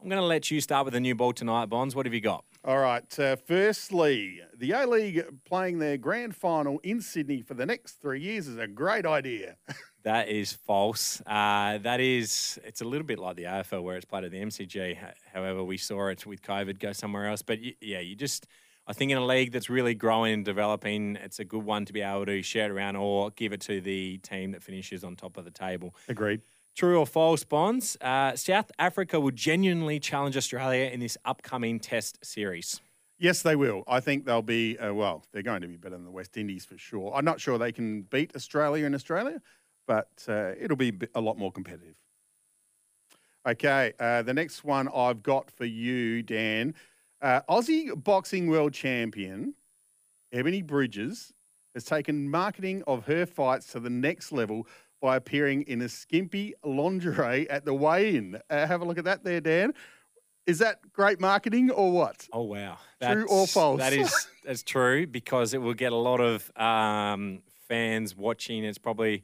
I'm 0.00 0.08
going 0.08 0.20
to 0.20 0.26
let 0.26 0.50
you 0.50 0.60
start 0.60 0.84
with 0.84 0.94
the 0.94 1.00
new 1.00 1.14
ball 1.14 1.32
tonight, 1.32 1.66
Bonds. 1.66 1.94
What 1.94 2.06
have 2.06 2.14
you 2.14 2.20
got? 2.20 2.44
All 2.64 2.78
right. 2.78 3.18
Uh, 3.18 3.36
firstly, 3.36 4.40
the 4.56 4.70
A 4.72 4.86
League 4.86 5.22
playing 5.44 5.78
their 5.78 5.96
grand 5.96 6.34
final 6.36 6.78
in 6.84 7.00
Sydney 7.00 7.40
for 7.40 7.54
the 7.54 7.66
next 7.66 7.94
three 8.00 8.20
years 8.20 8.46
is 8.48 8.56
a 8.58 8.66
great 8.68 9.06
idea. 9.06 9.56
That 10.04 10.28
is 10.28 10.52
false. 10.52 11.22
Uh, 11.26 11.78
that 11.78 12.00
is, 12.00 12.58
it's 12.64 12.80
a 12.80 12.84
little 12.84 13.06
bit 13.06 13.18
like 13.18 13.36
the 13.36 13.44
AFL 13.44 13.82
where 13.82 13.96
it's 13.96 14.04
played 14.04 14.24
at 14.24 14.32
the 14.32 14.42
MCG. 14.42 14.98
However, 15.32 15.62
we 15.62 15.76
saw 15.76 16.08
it 16.08 16.26
with 16.26 16.42
COVID 16.42 16.80
go 16.80 16.92
somewhere 16.92 17.28
else. 17.28 17.42
But 17.42 17.58
yeah, 17.80 18.00
you 18.00 18.16
just, 18.16 18.46
I 18.86 18.92
think 18.94 19.12
in 19.12 19.18
a 19.18 19.24
league 19.24 19.52
that's 19.52 19.70
really 19.70 19.94
growing 19.94 20.34
and 20.34 20.44
developing, 20.44 21.16
it's 21.16 21.38
a 21.38 21.44
good 21.44 21.62
one 21.62 21.84
to 21.84 21.92
be 21.92 22.00
able 22.00 22.26
to 22.26 22.42
share 22.42 22.66
it 22.66 22.72
around 22.72 22.96
or 22.96 23.30
give 23.30 23.52
it 23.52 23.60
to 23.62 23.80
the 23.80 24.18
team 24.18 24.50
that 24.52 24.62
finishes 24.62 25.04
on 25.04 25.14
top 25.14 25.36
of 25.36 25.44
the 25.44 25.52
table. 25.52 25.94
Agreed. 26.08 26.40
True 26.74 26.98
or 26.98 27.06
false, 27.06 27.44
Bonds? 27.44 27.96
Uh, 28.00 28.34
South 28.34 28.72
Africa 28.78 29.20
will 29.20 29.30
genuinely 29.30 30.00
challenge 30.00 30.36
Australia 30.36 30.86
in 30.86 31.00
this 31.00 31.18
upcoming 31.24 31.78
Test 31.78 32.24
series. 32.24 32.80
Yes, 33.18 33.42
they 33.42 33.54
will. 33.54 33.84
I 33.86 34.00
think 34.00 34.24
they'll 34.24 34.42
be, 34.42 34.76
uh, 34.78 34.92
well, 34.92 35.22
they're 35.32 35.44
going 35.44 35.60
to 35.60 35.68
be 35.68 35.76
better 35.76 35.94
than 35.94 36.04
the 36.04 36.10
West 36.10 36.36
Indies 36.36 36.64
for 36.64 36.76
sure. 36.76 37.12
I'm 37.14 37.24
not 37.24 37.40
sure 37.40 37.56
they 37.56 37.70
can 37.70 38.02
beat 38.02 38.34
Australia 38.34 38.84
in 38.84 38.96
Australia, 38.96 39.40
but 39.86 40.08
uh, 40.28 40.52
it'll 40.60 40.76
be 40.76 40.92
a 41.14 41.20
lot 41.20 41.38
more 41.38 41.52
competitive. 41.52 41.96
Okay, 43.46 43.92
uh, 43.98 44.22
the 44.22 44.34
next 44.34 44.62
one 44.62 44.88
I've 44.94 45.22
got 45.22 45.50
for 45.50 45.64
you, 45.64 46.22
Dan. 46.22 46.74
Uh, 47.20 47.40
Aussie 47.48 47.90
boxing 48.02 48.48
world 48.48 48.72
champion 48.72 49.54
Ebony 50.32 50.62
Bridges 50.62 51.32
has 51.74 51.84
taken 51.84 52.30
marketing 52.30 52.82
of 52.86 53.06
her 53.06 53.26
fights 53.26 53.66
to 53.72 53.80
the 53.80 53.90
next 53.90 54.32
level 54.32 54.66
by 55.00 55.16
appearing 55.16 55.62
in 55.62 55.82
a 55.82 55.88
skimpy 55.88 56.54
lingerie 56.64 57.48
at 57.50 57.64
the 57.64 57.74
weigh-in. 57.74 58.40
Uh, 58.48 58.66
have 58.66 58.80
a 58.80 58.84
look 58.84 58.98
at 58.98 59.04
that 59.04 59.24
there, 59.24 59.40
Dan. 59.40 59.74
Is 60.46 60.58
that 60.58 60.80
great 60.92 61.20
marketing 61.20 61.70
or 61.70 61.92
what? 61.92 62.26
Oh 62.32 62.42
wow! 62.42 62.78
True 63.00 63.26
or 63.28 63.46
false? 63.46 63.78
That 63.78 63.92
is 63.92 64.26
that's 64.44 64.64
true 64.64 65.06
because 65.06 65.54
it 65.54 65.58
will 65.58 65.74
get 65.74 65.92
a 65.92 65.96
lot 65.96 66.20
of 66.20 66.50
um, 66.56 67.42
fans 67.68 68.16
watching. 68.16 68.64
It's 68.64 68.78
probably 68.78 69.22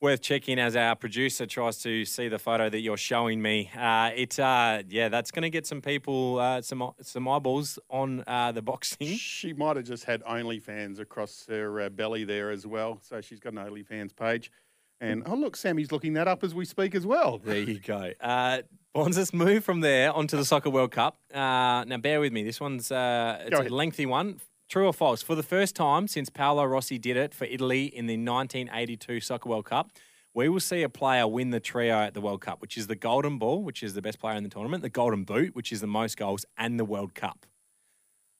worth 0.00 0.20
checking 0.20 0.58
as 0.58 0.76
our 0.76 0.94
producer 0.94 1.46
tries 1.46 1.78
to 1.78 2.04
see 2.04 2.28
the 2.28 2.38
photo 2.38 2.68
that 2.68 2.80
you're 2.80 2.96
showing 2.96 3.40
me. 3.40 3.70
Uh, 3.76 4.10
it 4.14 4.38
uh, 4.38 4.82
yeah, 4.88 5.08
that's 5.08 5.30
going 5.30 5.42
to 5.42 5.50
get 5.50 5.66
some 5.66 5.80
people 5.80 6.38
uh, 6.38 6.62
some 6.62 6.92
some 7.00 7.28
eyeballs 7.28 7.78
on 7.90 8.22
uh, 8.26 8.52
the 8.52 8.62
boxing. 8.62 9.08
She 9.16 9.52
might 9.52 9.76
have 9.76 9.86
just 9.86 10.04
had 10.04 10.22
OnlyFans 10.24 10.98
across 10.98 11.46
her 11.48 11.80
uh, 11.80 11.88
belly 11.88 12.24
there 12.24 12.50
as 12.50 12.66
well. 12.66 12.98
So 13.02 13.20
she's 13.20 13.40
got 13.40 13.52
an 13.52 13.58
OnlyFans 13.58 14.14
page. 14.14 14.50
And 14.98 15.24
oh, 15.26 15.34
look, 15.34 15.56
Sammy's 15.56 15.92
looking 15.92 16.14
that 16.14 16.26
up 16.26 16.42
as 16.42 16.54
we 16.54 16.64
speak 16.64 16.94
as 16.94 17.04
well. 17.04 17.38
There 17.38 17.58
you 17.58 17.78
go. 17.78 18.12
Uh, 18.18 18.62
Bonds, 18.96 19.34
move 19.34 19.62
from 19.62 19.80
there 19.80 20.10
onto 20.10 20.38
the 20.38 20.44
Soccer 20.46 20.70
World 20.70 20.90
Cup. 20.90 21.18
Uh, 21.30 21.84
now, 21.86 21.98
bear 21.98 22.18
with 22.18 22.32
me. 22.32 22.42
This 22.42 22.58
one's 22.58 22.90
uh, 22.90 23.44
it's 23.46 23.60
a 23.60 23.64
lengthy 23.64 24.06
one. 24.06 24.40
True 24.68 24.86
or 24.86 24.92
false? 24.92 25.22
For 25.22 25.34
the 25.34 25.42
first 25.42 25.76
time 25.76 26.08
since 26.08 26.28
Paolo 26.28 26.64
Rossi 26.64 26.98
did 26.98 27.16
it 27.16 27.32
for 27.32 27.44
Italy 27.44 27.84
in 27.84 28.06
the 28.06 28.16
1982 28.16 29.20
Soccer 29.20 29.48
World 29.48 29.64
Cup, 29.66 29.90
we 30.34 30.48
will 30.48 30.60
see 30.60 30.82
a 30.82 30.88
player 30.88 31.26
win 31.26 31.50
the 31.50 31.60
trio 31.60 31.94
at 32.00 32.14
the 32.14 32.20
World 32.20 32.40
Cup, 32.40 32.60
which 32.60 32.76
is 32.76 32.88
the 32.88 32.96
Golden 32.96 33.38
Ball, 33.38 33.62
which 33.62 33.82
is 33.82 33.94
the 33.94 34.02
best 34.02 34.18
player 34.18 34.36
in 34.36 34.42
the 34.42 34.50
tournament, 34.50 34.82
the 34.82 34.88
Golden 34.90 35.24
Boot, 35.24 35.54
which 35.54 35.70
is 35.72 35.80
the 35.80 35.86
most 35.86 36.16
goals, 36.16 36.44
and 36.58 36.78
the 36.80 36.84
World 36.84 37.14
Cup. 37.14 37.46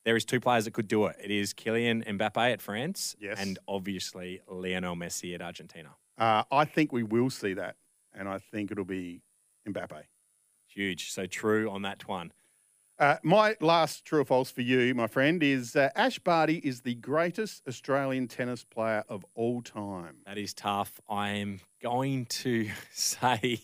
There 0.05 0.17
is 0.17 0.25
two 0.25 0.41
players 0.41 0.65
that 0.67 0.73
could 0.73 0.89
do 0.89 1.07
it. 1.07 1.17
It 1.23 1.31
is 1.31 1.55
Kylian 1.55 2.05
Mbappe 2.07 2.53
at 2.53 2.61
France, 2.61 3.17
Yes. 3.19 3.39
and 3.41 3.59
obviously 3.67 4.41
Lionel 4.49 4.95
Messi 4.97 5.35
at 5.35 5.41
Argentina. 5.43 5.95
Uh, 6.19 6.43
I 6.51 6.65
think 6.65 6.93
we 6.93 7.03
will 7.03 7.31
see 7.31 7.55
that. 7.55 7.77
And 8.13 8.29
I 8.29 8.39
think 8.39 8.71
it'll 8.71 8.85
be 8.85 9.23
Mbappe. 9.69 10.03
Huge. 10.69 11.11
So 11.11 11.27
true 11.27 11.71
on 11.71 11.83
that 11.83 12.07
one. 12.09 12.33
Uh, 12.99 13.17
my 13.23 13.55
last 13.61 14.07
true 14.07 14.21
or 14.23 14.25
false 14.25 14.51
for 14.51 14.63
you, 14.63 14.95
my 14.95 15.07
friend, 15.07 15.43
is 15.43 15.77
uh, 15.77 15.91
Ash 15.95 16.19
Barty 16.19 16.57
is 16.65 16.81
the 16.81 16.95
greatest 16.95 17.63
Australian 17.69 18.27
tennis 18.27 18.65
player 18.65 19.05
of 19.11 19.25
all 19.35 19.61
time. 19.61 20.17
That 20.25 20.39
is 20.39 20.55
tough. 20.55 20.99
I 21.07 21.31
am 21.31 21.61
going 21.83 22.25
to 22.27 22.71
say 22.93 23.61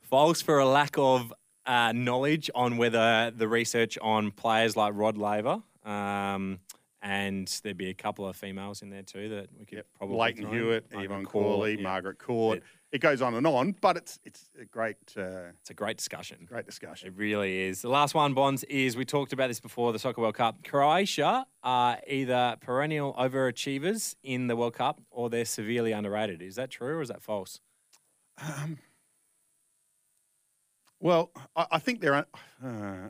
false 0.00 0.40
for 0.40 0.58
a 0.58 0.66
lack 0.66 0.96
of 0.96 1.32
uh, 1.66 1.92
knowledge 1.92 2.50
on 2.54 2.78
whether 2.78 3.30
the 3.36 3.48
research 3.48 3.98
on 4.00 4.30
players 4.30 4.78
like 4.78 4.94
Rod 4.96 5.18
Laver, 5.18 5.62
um, 5.84 6.60
and 7.02 7.60
there'd 7.62 7.76
be 7.76 7.90
a 7.90 7.94
couple 7.94 8.26
of 8.26 8.34
females 8.34 8.80
in 8.80 8.88
there 8.88 9.02
too 9.02 9.28
that 9.28 9.48
we 9.58 9.66
could 9.66 9.84
probably 9.98 10.16
Lleyton. 10.16 10.50
Hewitt, 10.50 10.86
Yvonne 10.90 11.26
Court, 11.26 11.44
Cawley, 11.44 11.76
yeah. 11.76 11.82
Margaret 11.82 12.18
Court. 12.18 12.62
It 12.92 13.00
goes 13.00 13.22
on 13.22 13.34
and 13.34 13.46
on, 13.46 13.76
but 13.80 13.96
it's 13.96 14.18
it's 14.24 14.50
a 14.60 14.64
great 14.64 14.96
uh, 15.16 15.52
It's 15.60 15.70
a 15.70 15.74
great 15.74 15.96
discussion. 15.96 16.38
great 16.44 16.66
discussion. 16.66 17.08
It 17.08 17.14
really 17.16 17.60
is. 17.68 17.82
The 17.82 17.88
last 17.88 18.14
one, 18.14 18.34
Bonds, 18.34 18.64
is 18.64 18.96
we 18.96 19.04
talked 19.04 19.32
about 19.32 19.46
this 19.46 19.60
before 19.60 19.92
the 19.92 19.98
Soccer 20.00 20.20
World 20.20 20.34
Cup. 20.34 20.64
Croatia 20.64 21.46
are 21.62 21.98
either 22.08 22.56
perennial 22.60 23.14
overachievers 23.14 24.16
in 24.24 24.48
the 24.48 24.56
World 24.56 24.74
Cup 24.74 25.00
or 25.10 25.30
they're 25.30 25.44
severely 25.44 25.92
underrated. 25.92 26.42
Is 26.42 26.56
that 26.56 26.70
true 26.70 26.96
or 26.96 27.02
is 27.02 27.08
that 27.08 27.22
false? 27.22 27.60
Um, 28.42 28.78
well, 30.98 31.30
I, 31.54 31.66
I 31.72 31.78
think 31.78 32.00
they're. 32.00 32.14
Uh, 32.14 32.24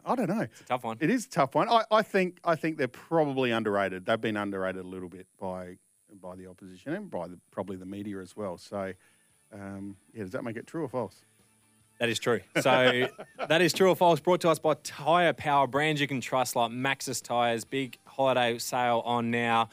I 0.05 0.15
don't 0.15 0.29
know. 0.29 0.43
It's 0.43 0.61
a 0.61 0.65
tough 0.65 0.85
one. 0.85 0.99
It 1.01 1.09
is 1.09 1.25
a 1.25 1.31
tough 1.31 1.55
one. 1.55 1.71
I, 1.71 1.85
I 1.91 2.03
think 2.03 2.39
I 2.45 2.55
think 2.55 2.77
they're 2.77 2.87
probably 2.87 3.51
underrated. 3.51 4.05
They've 4.05 4.21
been 4.21 4.37
underrated 4.37 4.85
a 4.85 4.87
little 4.89 5.09
bit 5.09 5.27
by 5.41 5.79
by 6.21 6.35
the 6.37 6.47
opposition 6.49 6.93
and 6.93 7.11
by 7.11 7.29
the, 7.29 7.39
probably 7.51 7.77
the 7.77 7.87
media 7.87 8.19
as 8.19 8.37
well. 8.37 8.59
So, 8.59 8.93
um, 9.53 9.97
yeah, 10.15 10.23
does 10.23 10.33
that 10.33 10.45
make 10.45 10.57
it 10.57 10.67
true 10.67 10.85
or 10.85 10.89
false? 10.89 11.25
That 11.99 12.09
is 12.09 12.19
true. 12.19 12.41
So 12.61 13.09
that 13.49 13.61
is 13.61 13.73
true 13.73 13.91
or 13.91 13.97
false. 13.97 14.21
Brought 14.21 14.41
to 14.41 14.49
us 14.51 14.59
by 14.59 14.75
Tyre 14.83 15.35
Power, 15.35 15.67
brands 15.67 16.01
you 16.01 16.09
can 16.09 16.21
trust 16.21 16.57
like 16.57 16.71
Maxxis 16.71 17.23
Tyres. 17.23 17.65
Big 17.65 17.99
holiday 18.07 18.57
sale 18.59 19.03
on 19.05 19.31
now. 19.31 19.69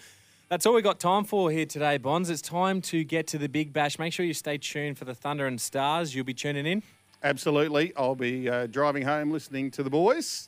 That's 0.50 0.66
all 0.66 0.74
we 0.74 0.82
got 0.82 1.00
time 1.00 1.26
for 1.26 1.52
here 1.52 1.66
today, 1.66 1.98
Bonds. 1.98 2.30
It's 2.30 2.42
time 2.42 2.82
to 2.84 3.04
get 3.04 3.28
to 3.28 3.38
the 3.38 3.50
big 3.50 3.74
bash. 3.74 4.00
Make 4.00 4.14
sure 4.14 4.26
you 4.26 4.34
stay 4.34 4.58
tuned 4.58 4.98
for 4.98 5.06
the 5.06 5.16
Thunder 5.16 5.46
and 5.46 5.60
Stars. 5.60 6.16
You'll 6.16 6.26
be 6.26 6.34
tuning 6.34 6.66
in. 6.66 6.84
Absolutely. 7.24 7.94
I'll 7.98 8.16
be 8.16 8.50
uh, 8.50 8.68
driving 8.68 9.04
home 9.04 9.32
listening 9.32 9.72
to 9.72 9.84
the 9.84 9.90
boys. 9.90 10.48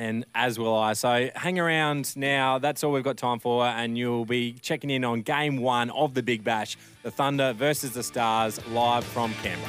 And 0.00 0.24
as 0.34 0.58
will 0.58 0.74
I. 0.74 0.94
So 0.94 1.28
hang 1.36 1.58
around 1.58 2.16
now. 2.16 2.58
That's 2.58 2.82
all 2.82 2.90
we've 2.90 3.04
got 3.04 3.18
time 3.18 3.38
for, 3.38 3.66
and 3.66 3.98
you'll 3.98 4.24
be 4.24 4.54
checking 4.54 4.88
in 4.88 5.04
on 5.04 5.20
game 5.20 5.58
one 5.58 5.90
of 5.90 6.14
the 6.14 6.22
Big 6.22 6.42
Bash, 6.42 6.78
the 7.02 7.10
Thunder 7.10 7.52
versus 7.52 7.92
the 7.92 8.02
Stars, 8.02 8.66
live 8.68 9.04
from 9.04 9.34
Canberra. 9.42 9.68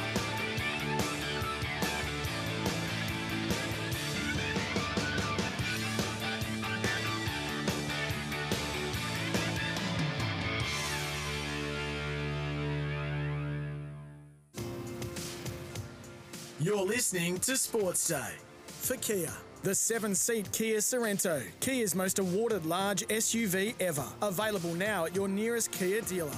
You're 16.62 16.86
listening 16.86 17.38
to 17.40 17.58
Sports 17.58 18.08
Day 18.08 18.36
for 18.66 18.96
Kia. 18.96 19.34
The 19.64 19.76
seven 19.76 20.16
seat 20.16 20.52
Kia 20.52 20.80
Sorento, 20.80 21.44
Kia's 21.60 21.94
most 21.94 22.18
awarded 22.18 22.66
large 22.66 23.08
SUV 23.10 23.76
ever. 23.80 24.06
Available 24.24 24.74
now 24.74 25.06
at 25.06 25.16
your 25.16 25.28
nearest 25.28 25.72
Kia 25.72 26.02
dealer. 26.02 26.32